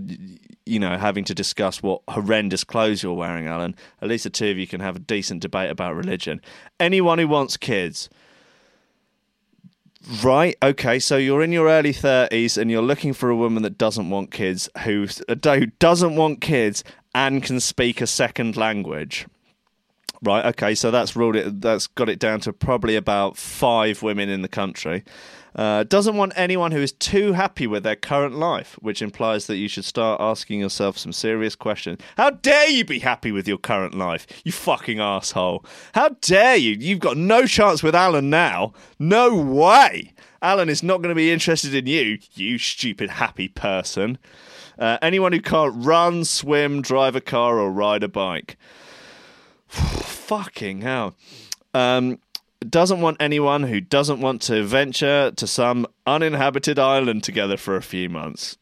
[0.65, 3.75] you know, having to discuss what horrendous clothes you're wearing, Alan.
[4.01, 6.41] At least the two of you can have a decent debate about religion.
[6.79, 8.09] Anyone who wants kids.
[10.23, 10.55] Right.
[10.63, 10.99] Okay.
[10.99, 14.31] So you're in your early thirties and you're looking for a woman that doesn't want
[14.31, 19.25] kids, who, who doesn't want kids and can speak a second language.
[20.23, 20.45] Right.
[20.45, 20.75] Okay.
[20.75, 21.61] So that's ruled it.
[21.61, 25.03] That's got it down to probably about five women in the country.
[25.57, 29.55] Uh, doesn't want anyone who is too happy with their current life, which implies that
[29.55, 31.99] you should start asking yourself some serious questions.
[32.15, 35.65] How dare you be happy with your current life, you fucking asshole?
[35.93, 36.75] How dare you?
[36.79, 38.73] You've got no chance with Alan now.
[38.99, 40.13] No way.
[40.43, 44.19] Alan is not going to be interested in you, you stupid happy person.
[44.77, 48.57] Uh, anyone who can't run, swim, drive a car, or ride a bike.
[49.67, 51.15] Fucking hell.
[51.73, 52.19] Um,
[52.67, 57.81] doesn't want anyone who doesn't want to venture to some uninhabited island together for a
[57.81, 58.57] few months.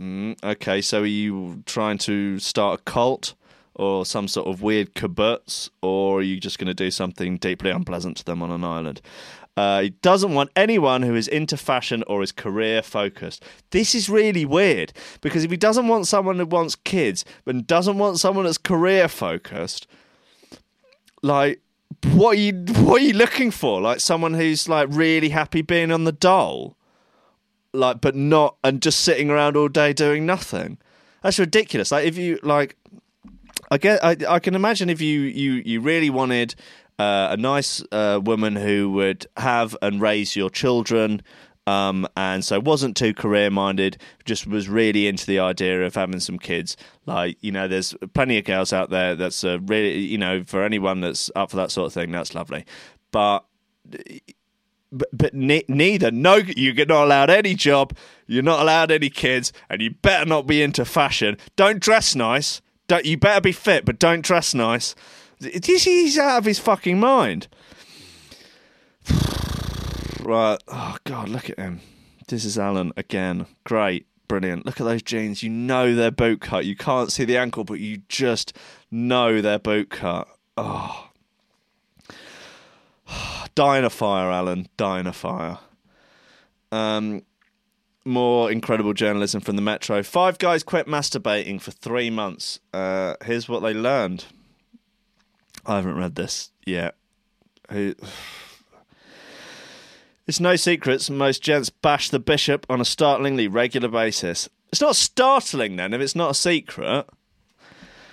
[0.00, 3.34] Mm, okay, so are you trying to start a cult
[3.74, 7.70] or some sort of weird kibbutz, or are you just going to do something deeply
[7.70, 9.00] unpleasant to them on an island?
[9.56, 13.44] Uh, he doesn't want anyone who is into fashion or is career focused.
[13.70, 17.98] This is really weird because if he doesn't want someone who wants kids and doesn't
[17.98, 19.86] want someone that's career focused,
[21.22, 21.60] like
[22.12, 22.52] what are you
[22.84, 23.80] what are you looking for?
[23.80, 26.76] Like someone who's like really happy being on the dole?
[27.72, 30.78] like, but not, and just sitting around all day doing nothing.
[31.22, 31.92] That's ridiculous.
[31.92, 32.76] Like, if you like,
[33.70, 36.54] I get, I, I can imagine if you you you really wanted
[36.98, 41.22] uh, a nice uh, woman who would have and raise your children.
[41.66, 46.18] Um, and so wasn't too career minded, just was really into the idea of having
[46.18, 46.76] some kids.
[47.06, 50.64] Like, you know, there's plenty of girls out there that's uh, really, you know, for
[50.64, 52.64] anyone that's up for that sort of thing, that's lovely.
[53.12, 53.44] But
[54.92, 56.10] but, but ne- neither.
[56.10, 57.96] No, you're not allowed any job.
[58.26, 61.36] You're not allowed any kids, and you better not be into fashion.
[61.56, 62.60] Don't dress nice.
[62.88, 63.04] Don't.
[63.04, 64.94] You better be fit, but don't dress nice.
[65.40, 67.48] He's out of his fucking mind.
[70.22, 70.58] Right.
[70.68, 71.80] Oh God, look at him.
[72.28, 73.46] This is Alan again.
[73.64, 74.06] Great.
[74.28, 74.64] Brilliant.
[74.64, 75.42] Look at those jeans.
[75.42, 76.64] You know they're boot cut.
[76.64, 78.56] You can't see the ankle, but you just
[78.90, 80.28] know they're boot cut.
[80.56, 81.08] Oh.
[83.54, 84.68] Dying a fire, Alan.
[84.76, 85.58] Dying a fire.
[86.70, 87.22] Um,
[88.04, 90.02] more incredible journalism from the Metro.
[90.04, 92.60] Five guys quit masturbating for three months.
[92.72, 94.26] Uh, here's what they learned.
[95.66, 96.94] I haven't read this yet.
[97.70, 97.96] Who?
[100.30, 104.48] It's no secret most gents bash the bishop on a startlingly regular basis.
[104.68, 107.06] It's not startling then if it's not a secret.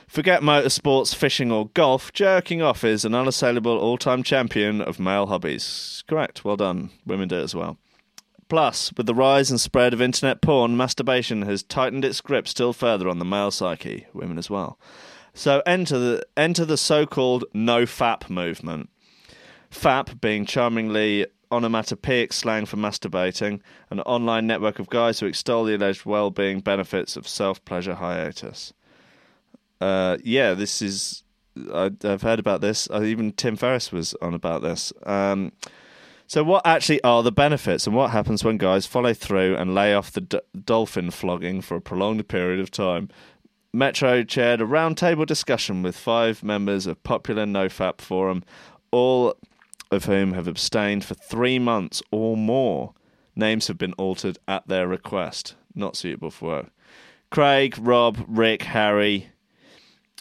[0.08, 2.12] Forget motorsports, fishing, or golf.
[2.14, 6.04] Jerking off is an unassailable all time champion of male hobbies.
[6.08, 6.44] Correct.
[6.44, 6.90] Well done.
[7.06, 7.78] Women do it as well.
[8.50, 12.74] Plus, with the rise and spread of internet porn, masturbation has tightened its grip still
[12.74, 14.08] further on the male psyche.
[14.12, 14.80] Women as well.
[15.36, 18.90] So enter the enter the so-called no fap movement.
[19.70, 25.76] Fap being charmingly onomatopoeic slang for masturbating, an online network of guys who extol the
[25.76, 28.74] alleged well-being benefits of self-pleasure hiatus.
[29.80, 31.24] Uh, yeah, this is.
[31.74, 32.88] I, have heard about this.
[32.90, 34.94] Uh, even Tim Ferriss was on about this.
[35.04, 35.52] Um,
[36.28, 39.94] so, what actually are the benefits, and what happens when guys follow through and lay
[39.94, 43.10] off the d- dolphin flogging for a prolonged period of time?
[43.74, 48.44] Metro chaired a roundtable discussion with five members of popular NoFap forum,
[48.92, 49.36] all
[49.92, 52.94] of whom have abstained for three months or more.
[53.36, 55.56] Names have been altered at their request.
[55.76, 56.70] Not suitable for work.
[57.30, 59.30] Craig, Rob, Rick, Harry,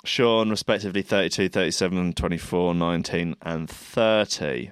[0.05, 4.71] Sean, respectively 32, 37, 24, 19, and 30.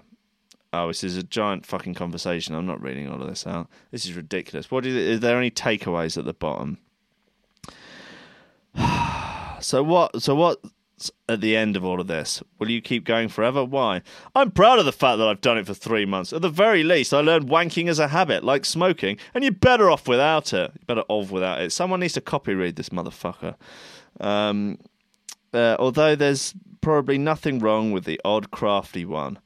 [0.72, 2.54] Oh, this is a giant fucking conversation.
[2.54, 3.68] I'm not reading all of this out.
[3.92, 4.70] This is ridiculous.
[4.70, 6.78] What is, is there any takeaways at the bottom?
[9.60, 10.20] so what?
[10.20, 10.60] So what?
[11.28, 13.64] At the end of all of this, will you keep going forever?
[13.64, 14.02] Why?
[14.34, 16.32] I'm proud of the fact that I've done it for three months.
[16.32, 19.90] At the very least, I learned wanking as a habit, like smoking, and you're better
[19.90, 20.70] off without it.
[20.74, 21.72] You're better off without it.
[21.72, 23.56] Someone needs to copy read this motherfucker.
[24.20, 24.78] Um,
[25.52, 29.38] uh, although there's probably nothing wrong with the odd crafty one.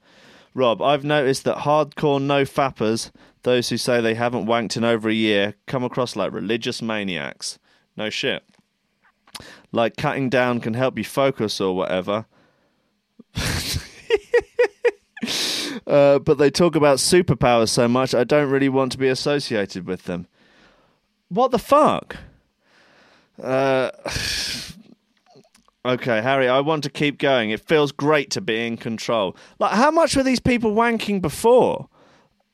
[0.53, 3.11] Rob, I've noticed that hardcore no fappers,
[3.45, 7.59] those who say they haven't wanked in over a year, come across like religious maniacs.
[7.97, 8.45] No shit
[9.73, 12.27] like cutting down can help you focus or whatever.
[15.87, 19.87] uh, but they talk about superpowers so much, I don't really want to be associated
[19.87, 20.27] with them.
[21.29, 22.17] What the fuck?
[23.43, 23.91] Uh,
[25.85, 27.51] okay, Harry, I want to keep going.
[27.51, 29.37] It feels great to be in control.
[29.59, 31.89] Like, how much were these people wanking before?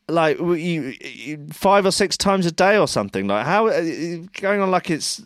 [0.08, 3.26] Like, you, you, five or six times a day or something?
[3.26, 3.80] Like, how uh,
[4.34, 5.22] going on like it's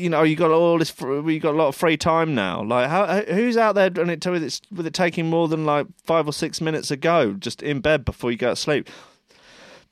[0.00, 2.62] you know, you got all this, you got a lot of free time now.
[2.62, 5.86] Like, how who's out there doing it with it with it taking more than like
[6.04, 8.88] five or six minutes ago, just in bed before you go to sleep?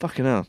[0.00, 0.46] Fucking hell.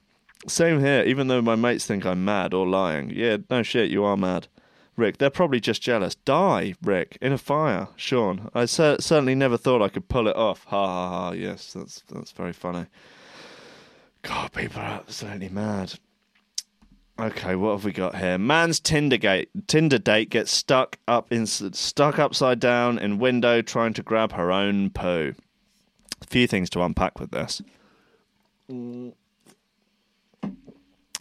[0.48, 1.04] Same here.
[1.04, 4.48] Even though my mates think I'm mad or lying, yeah, no shit, you are mad.
[4.96, 6.16] Rick, they're probably just jealous.
[6.16, 7.88] Die, Rick, in a fire.
[7.96, 10.66] Sean, I cer- certainly never thought I could pull it off.
[10.66, 11.32] Ha ha ha.
[11.32, 12.86] Yes, that's that's very funny.
[14.24, 15.94] God, people are absolutely mad.
[17.20, 18.38] Okay, what have we got here?
[18.38, 23.94] Man's Tinder gate, Tinder date gets stuck up in stuck upside down in window trying
[23.96, 25.34] to grab her own poo.
[26.22, 27.62] A few things to unpack with this.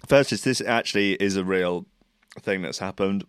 [0.07, 1.85] First is this actually is a real
[2.39, 3.25] thing that's happened.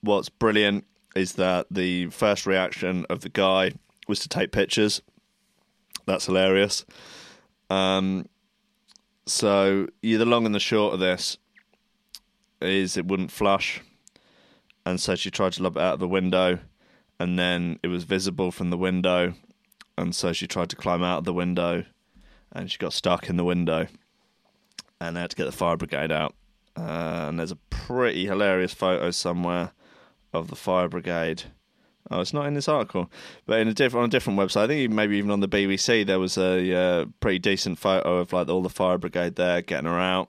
[0.00, 0.84] What's brilliant
[1.16, 3.72] is that the first reaction of the guy
[4.06, 5.02] was to take pictures.
[6.06, 6.84] That's hilarious.
[7.68, 8.26] Um,
[9.26, 11.36] so yeah, the long and the short of this
[12.64, 13.80] is it wouldn't flush,
[14.84, 16.58] and so she tried to lob it out of the window,
[17.18, 19.34] and then it was visible from the window,
[19.96, 21.84] and so she tried to climb out of the window,
[22.52, 23.86] and she got stuck in the window,
[25.00, 26.34] and they had to get the fire brigade out.
[26.76, 29.72] Uh, and there's a pretty hilarious photo somewhere
[30.32, 31.44] of the fire brigade
[32.10, 33.10] Oh, it's not in this article,
[33.46, 34.64] but in a different on a different website.
[34.64, 38.32] I think maybe even on the BBC there was a uh, pretty decent photo of
[38.32, 40.28] like all the fire brigade there getting her out.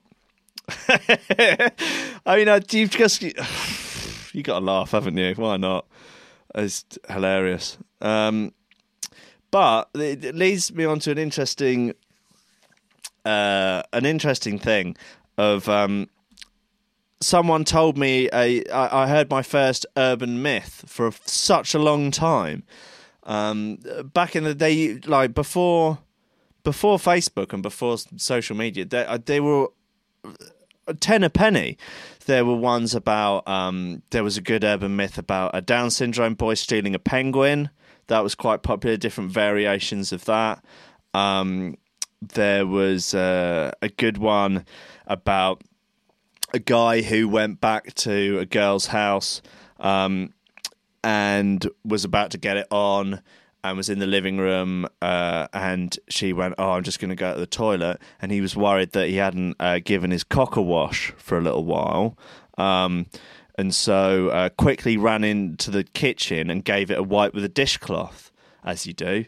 [0.88, 3.32] I mean, uh, you've just you
[4.42, 5.34] got to laugh, haven't you?
[5.34, 5.86] Why not?
[6.54, 7.78] It's hilarious.
[8.00, 8.52] Um,
[9.50, 11.94] but it leads me on to an interesting,
[13.24, 14.96] uh, an interesting thing
[15.38, 16.08] of um,
[17.20, 18.64] someone told me a.
[18.70, 22.64] I, I heard my first urban myth for such a long time.
[23.22, 23.78] Um,
[24.14, 25.98] back in the day, like before,
[26.62, 29.68] before Facebook and before social media, they, uh, they were
[30.94, 31.78] ten a penny.
[32.26, 33.46] There were ones about.
[33.48, 37.70] Um, there was a good urban myth about a Down syndrome boy stealing a penguin.
[38.08, 38.96] That was quite popular.
[38.96, 40.64] Different variations of that.
[41.14, 41.76] Um,
[42.20, 44.64] there was uh, a good one
[45.06, 45.62] about
[46.52, 49.42] a guy who went back to a girl's house
[49.78, 50.32] um,
[51.02, 53.20] and was about to get it on
[53.68, 57.16] and was in the living room uh, and she went, Oh, I'm just going to
[57.16, 57.98] go to the toilet.
[58.20, 61.40] And he was worried that he hadn't uh, given his cock a wash for a
[61.40, 62.16] little while.
[62.58, 63.06] Um,
[63.58, 67.48] and so uh, quickly ran into the kitchen and gave it a wipe with a
[67.48, 68.30] dishcloth,
[68.64, 69.24] as you do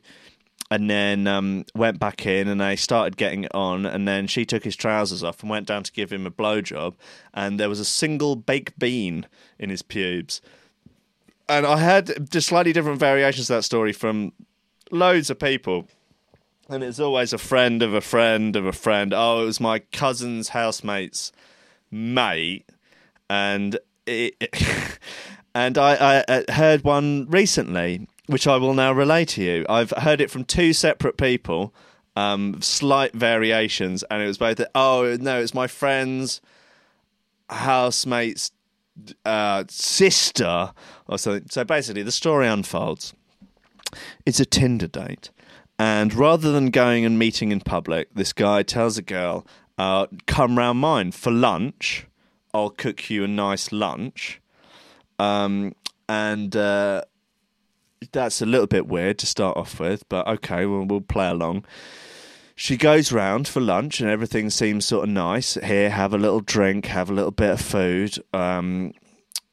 [0.71, 4.45] and then um, went back in and they started getting it on and then she
[4.45, 6.95] took his trousers off and went down to give him a blowjob
[7.33, 9.27] and there was a single baked bean
[9.59, 10.41] in his pubes
[11.49, 14.33] and i had just slightly different variations of that story from
[14.91, 15.87] loads of people
[16.69, 19.79] and it's always a friend of a friend of a friend oh it was my
[19.79, 21.33] cousin's housemate's
[21.91, 22.69] mate
[23.31, 24.35] and it,
[25.55, 29.67] and I, I heard one recently which I will now relay to you.
[29.69, 31.75] I've heard it from two separate people,
[32.15, 34.61] um, slight variations, and it was both.
[34.75, 36.41] Oh no, it's my friend's
[37.49, 38.53] housemate's
[39.25, 40.73] uh, sister
[41.07, 41.49] or something.
[41.51, 43.15] So basically, the story unfolds.
[44.27, 45.31] It's a Tinder date,
[45.79, 49.47] and rather than going and meeting in public, this guy tells a girl,
[49.79, 52.07] uh, "Come round mine for lunch.
[52.53, 54.41] I'll cook you a nice lunch."
[55.19, 55.75] Um,
[56.09, 57.03] and uh,
[58.13, 61.65] that's a little bit weird to start off with, but okay, we'll, we'll play along.
[62.61, 65.55] She goes round for lunch and everything seems sort of nice.
[65.55, 68.93] Here, have a little drink, have a little bit of food, um,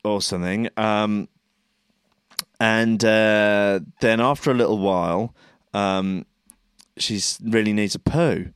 [0.03, 0.69] or something.
[0.75, 1.29] Um,
[2.59, 5.35] and uh, then after a little while,
[5.73, 6.25] um,
[6.97, 8.49] she really needs a poo.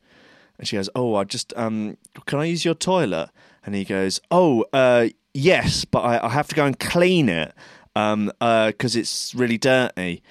[0.57, 3.29] And she goes, "Oh, I just um, can I use your toilet?"
[3.65, 7.53] And he goes, "Oh, uh, yes, but I, I have to go and clean it."
[7.95, 10.23] um, because uh, it's really dirty.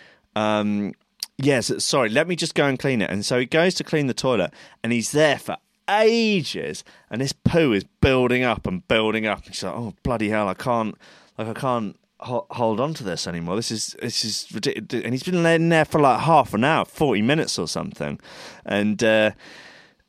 [1.39, 3.11] Yes, sorry, let me just go and clean it.
[3.11, 5.57] And so he goes to clean the toilet, and he's there for
[5.89, 9.47] ages, and this poo is building up and building up.
[9.47, 10.97] He's like, "Oh bloody hell, I can't,
[11.37, 13.55] like, I can't." hold on to this anymore.
[13.55, 15.05] This is this is ridiculous.
[15.05, 18.19] And he's been laying there for like half an hour, forty minutes or something,
[18.67, 19.31] and uh,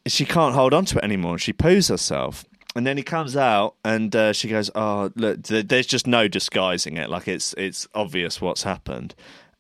[0.08, 1.38] she can't hold on to it anymore.
[1.38, 5.86] She poos herself, and then he comes out and uh, she goes, "Oh, look, there's
[5.86, 7.10] just no disguising it.
[7.10, 9.14] Like it's it's obvious what's happened."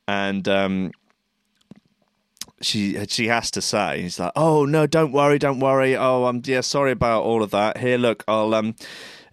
[0.08, 0.92] And um,
[2.62, 5.96] she she has to say, he's like, "Oh no, don't worry, don't worry.
[5.96, 7.78] Oh, I'm yeah, sorry about all of that.
[7.78, 8.76] Here, look, I'll um."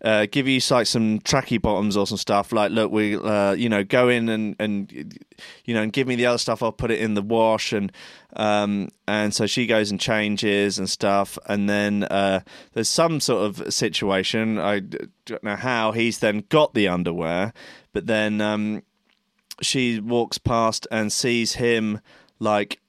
[0.04, 2.52] Uh, give you like some tracky bottoms or some stuff.
[2.52, 5.18] Like, look, we, uh, you know, go in and and
[5.64, 6.62] you know, and give me the other stuff.
[6.62, 7.90] I'll put it in the wash, and
[8.36, 11.38] um, and so she goes and changes and stuff.
[11.46, 12.40] And then uh,
[12.74, 14.58] there's some sort of situation.
[14.60, 14.80] I
[15.24, 17.52] don't know how he's then got the underwear,
[17.92, 18.82] but then um,
[19.62, 22.00] she walks past and sees him
[22.38, 22.80] like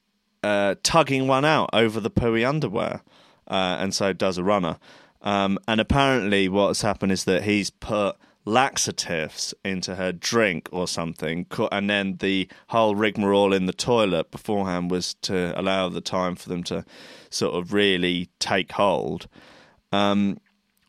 [0.43, 3.01] uh, tugging one out over the pooey underwear,
[3.47, 4.77] uh, and so does a runner.
[5.21, 8.15] Um, and apparently, what's happened is that he's put
[8.45, 14.89] laxatives into her drink or something, and then the whole rigmarole in the toilet beforehand
[14.89, 16.85] was to allow the time for them to
[17.29, 19.27] sort of really take hold.
[19.91, 20.39] Um,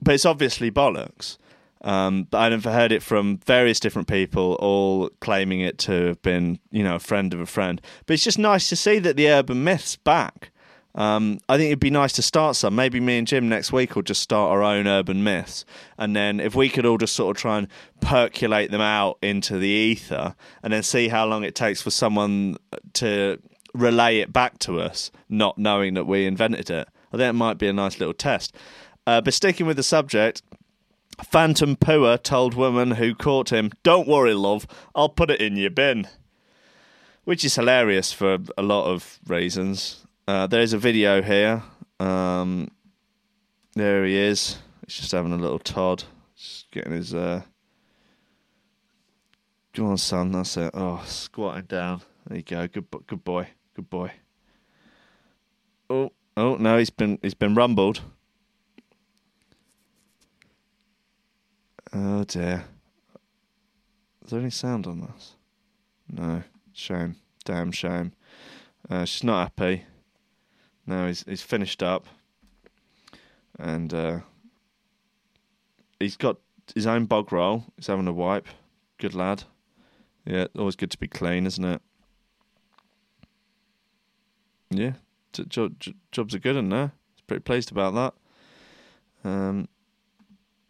[0.00, 1.38] but it's obviously bollocks.
[1.82, 6.58] Um, but I've heard it from various different people, all claiming it to have been,
[6.70, 7.80] you know, a friend of a friend.
[8.06, 10.50] But it's just nice to see that the urban myth's back.
[10.94, 12.74] Um, I think it'd be nice to start some.
[12.74, 15.64] Maybe me and Jim next week will just start our own urban myths,
[15.96, 17.68] and then if we could all just sort of try and
[18.00, 22.56] percolate them out into the ether, and then see how long it takes for someone
[22.94, 23.38] to
[23.74, 26.88] relay it back to us, not knowing that we invented it.
[27.12, 28.54] I think it might be a nice little test.
[29.06, 30.42] Uh, but sticking with the subject,
[31.22, 35.70] Phantom Pooer told woman who caught him, "Don't worry, love, I'll put it in your
[35.70, 36.08] bin,"
[37.24, 40.06] which is hilarious for a lot of reasons.
[40.26, 41.62] Uh, there's a video here.
[42.00, 42.70] Um,
[43.74, 44.58] there he is.
[44.86, 46.04] He's just having a little Todd,
[46.36, 47.42] just getting his uh,
[49.78, 50.32] Go on, son.
[50.32, 50.72] That's it.
[50.74, 52.02] Oh, squatting down.
[52.26, 52.66] There you go.
[52.66, 53.46] Good, good boy.
[53.74, 54.10] Good boy.
[55.88, 58.00] Oh, oh no, he's been he's been rumbled.
[61.92, 62.64] Oh dear.
[64.24, 65.36] Is there any sound on this?
[66.10, 66.42] No.
[66.72, 67.16] Shame.
[67.44, 68.12] Damn shame.
[68.90, 69.84] Uh, she's not happy.
[70.86, 72.06] No, he's he's finished up,
[73.58, 74.20] and uh,
[76.00, 76.38] he's got
[76.74, 77.64] his own bog roll.
[77.76, 78.46] He's having a wipe.
[78.98, 79.44] Good lad.
[80.24, 81.82] Yeah, always good to be clean, isn't it?
[84.70, 84.92] Yeah,
[85.32, 86.92] jobs are good in there.
[87.14, 87.94] He's pretty pleased about
[89.24, 89.28] that.
[89.28, 89.68] Um,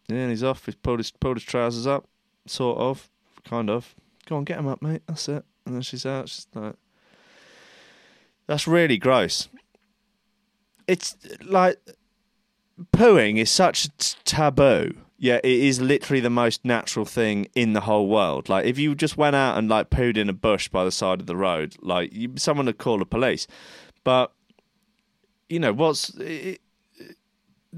[0.08, 0.64] yeah, and he's off.
[0.64, 2.08] He's pulled his pulled his trousers up,
[2.46, 3.10] sort of,
[3.44, 3.94] kind of.
[4.26, 5.02] Go on, get him up, mate.
[5.06, 5.44] That's it.
[5.66, 6.28] And then she's out.
[6.28, 6.74] She's like,
[8.46, 9.48] that's really gross.
[10.86, 11.78] It's like
[12.92, 13.88] pooing is such
[14.24, 14.96] taboo.
[15.20, 18.48] Yeah, it is literally the most natural thing in the whole world.
[18.48, 21.20] Like, if you just went out and like pooed in a bush by the side
[21.20, 23.46] of the road, like you, someone would call the police.
[24.04, 24.32] But
[25.48, 26.60] you know what's it,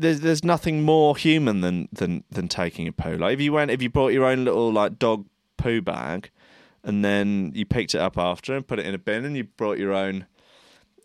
[0.01, 3.16] there's there's nothing more human than than than taking a poo.
[3.16, 5.26] Like if you went if you brought your own little like dog
[5.57, 6.30] poo bag,
[6.82, 9.44] and then you picked it up after and put it in a bin, and you
[9.44, 10.26] brought your own,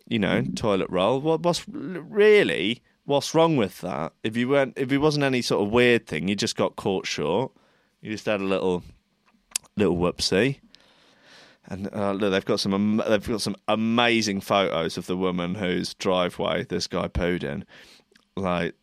[0.06, 1.20] you know, toilet roll.
[1.20, 4.12] What what's really what's wrong with that?
[4.22, 7.06] If you weren't if it wasn't any sort of weird thing, you just got caught
[7.06, 7.52] short.
[8.00, 8.82] You just had a little
[9.76, 10.60] little whoopsie.
[11.68, 15.56] And uh, look, they've got some am- they've got some amazing photos of the woman
[15.56, 17.64] whose driveway this guy pooed in.
[18.36, 18.74] Like,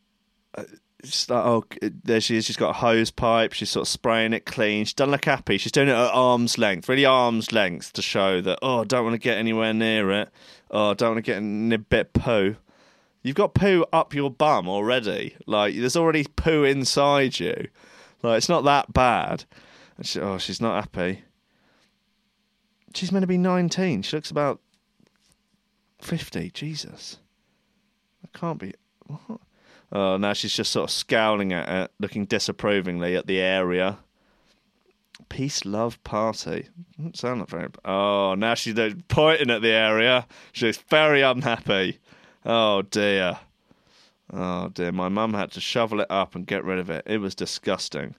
[1.30, 1.64] oh,
[2.04, 2.46] there she is.
[2.46, 3.54] She's got a hose pipe.
[3.54, 4.86] She's sort of spraying it clean.
[4.86, 5.58] She doesn't look happy.
[5.58, 9.04] She's doing it at arm's length, really arm's length, to show that oh, I don't
[9.04, 10.30] want to get anywhere near it.
[10.72, 12.56] Oh, I don't want to get a bit poo.
[13.22, 15.36] You've got poo up your bum already.
[15.46, 17.70] Like, there's already poo inside you.
[18.22, 19.46] Like, it's not that bad.
[19.98, 21.24] And she, oh, she's not happy.
[22.94, 24.02] She's meant to be 19.
[24.02, 24.60] She looks about
[26.02, 26.50] 50.
[26.52, 27.18] Jesus.
[28.22, 28.74] That can't be.
[29.08, 29.40] What?
[29.96, 34.00] Oh, now she's just sort of scowling at it, looking disapprovingly at the area.
[35.30, 36.68] Peace, love, party.
[36.98, 37.68] Doesn't sound like very.
[37.86, 40.26] Oh, now she's uh, pointing at the area.
[40.52, 42.00] She's very unhappy.
[42.44, 43.40] Oh dear.
[44.32, 44.92] Oh dear.
[44.92, 47.04] My mum had to shovel it up and get rid of it.
[47.06, 48.16] It was disgusting.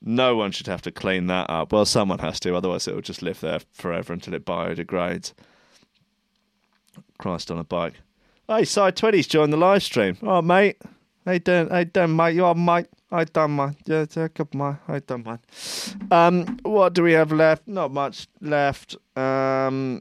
[0.00, 1.72] No one should have to clean that up.
[1.72, 5.32] Well, someone has to, otherwise it will just live there forever until it biodegrades.
[7.18, 7.94] Christ on a bike.
[8.48, 10.16] Hey, side twenties joined the live stream.
[10.22, 10.76] Oh, mate.
[11.24, 11.40] Hey?
[11.44, 12.36] How you doing, mate?
[12.36, 12.86] You are, mate?
[13.10, 13.76] I done mine.
[13.86, 14.76] Yeah, yeah, good mate.
[14.86, 15.40] I done mine.
[16.12, 17.66] Um, what do we have left?
[17.66, 18.94] Not much left.
[19.16, 20.00] Um,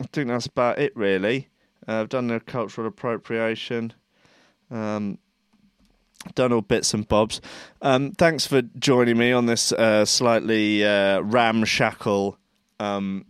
[0.00, 1.50] I think that's about it, really.
[1.86, 3.92] Uh, I've done the cultural appropriation.
[4.72, 5.18] Um,
[6.34, 7.40] done all bits and bobs.
[7.80, 12.38] Um, thanks for joining me on this uh, slightly uh, ramshackle,
[12.80, 13.24] um,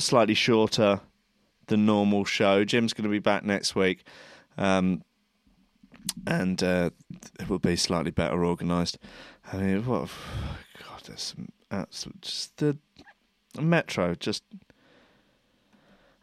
[0.00, 1.00] slightly shorter
[1.68, 2.64] than normal show.
[2.64, 4.04] Jim's going to be back next week,
[4.56, 5.02] um,
[6.26, 6.90] and uh,
[7.38, 8.98] it will be slightly better organised.
[9.52, 10.10] I mean, what?
[10.78, 12.76] God, there's some absolute just the
[13.60, 14.42] metro just.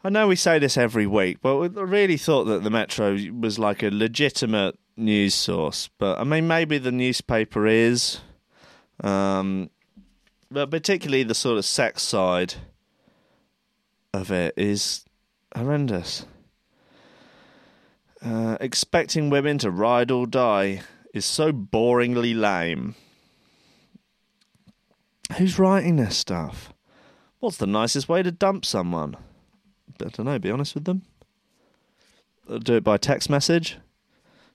[0.04, 3.58] I know we say this every week, but I really thought that the Metro was
[3.58, 5.88] like a legitimate news source.
[5.98, 8.20] But I mean, maybe the newspaper is,
[9.02, 9.70] um,
[10.48, 12.54] but particularly the sort of sex side
[14.14, 15.05] of it is
[15.56, 16.26] horrendous.
[18.24, 20.82] Uh, expecting women to ride or die
[21.14, 22.94] is so boringly lame.
[25.38, 26.72] Who's writing this stuff?
[27.40, 29.16] What's the nicest way to dump someone?
[30.00, 31.02] I don't know, be honest with them.
[32.48, 33.78] Uh, Do it by text message.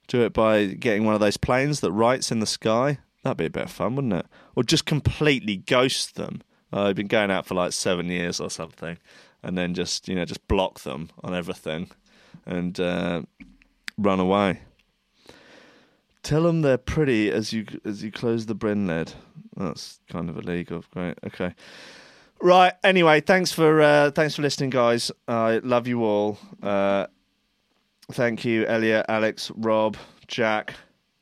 [0.08, 2.99] Do it by getting one of those planes that writes in the sky.
[3.24, 4.26] That'd be a bit of fun, wouldn't it?
[4.56, 6.41] Or just completely ghost them.
[6.74, 8.97] Uh, I've been going out for like seven years or something,
[9.44, 11.89] and then just you know just block them on everything,
[12.46, 13.24] and uh,
[13.98, 14.62] run away.
[16.24, 19.14] Tell them they're pretty as you as you close the Bryn lid.
[19.56, 20.84] That's kind of illegal.
[20.92, 21.18] Great.
[21.26, 21.54] Okay.
[22.42, 22.74] Right.
[22.84, 25.12] Anyway, thanks for uh, thanks for listening, guys.
[25.28, 26.38] I love you all.
[26.62, 27.08] Uh,
[28.12, 30.74] thank you, Elliot, Alex, Rob, Jack,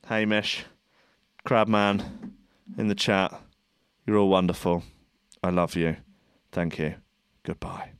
[0.08, 0.66] Hamish,
[1.46, 2.04] Crabman,
[2.78, 3.40] in the chat.
[4.06, 4.84] You're all wonderful.
[5.44, 5.98] I love you.
[6.52, 6.96] Thank you.
[7.44, 7.99] Goodbye.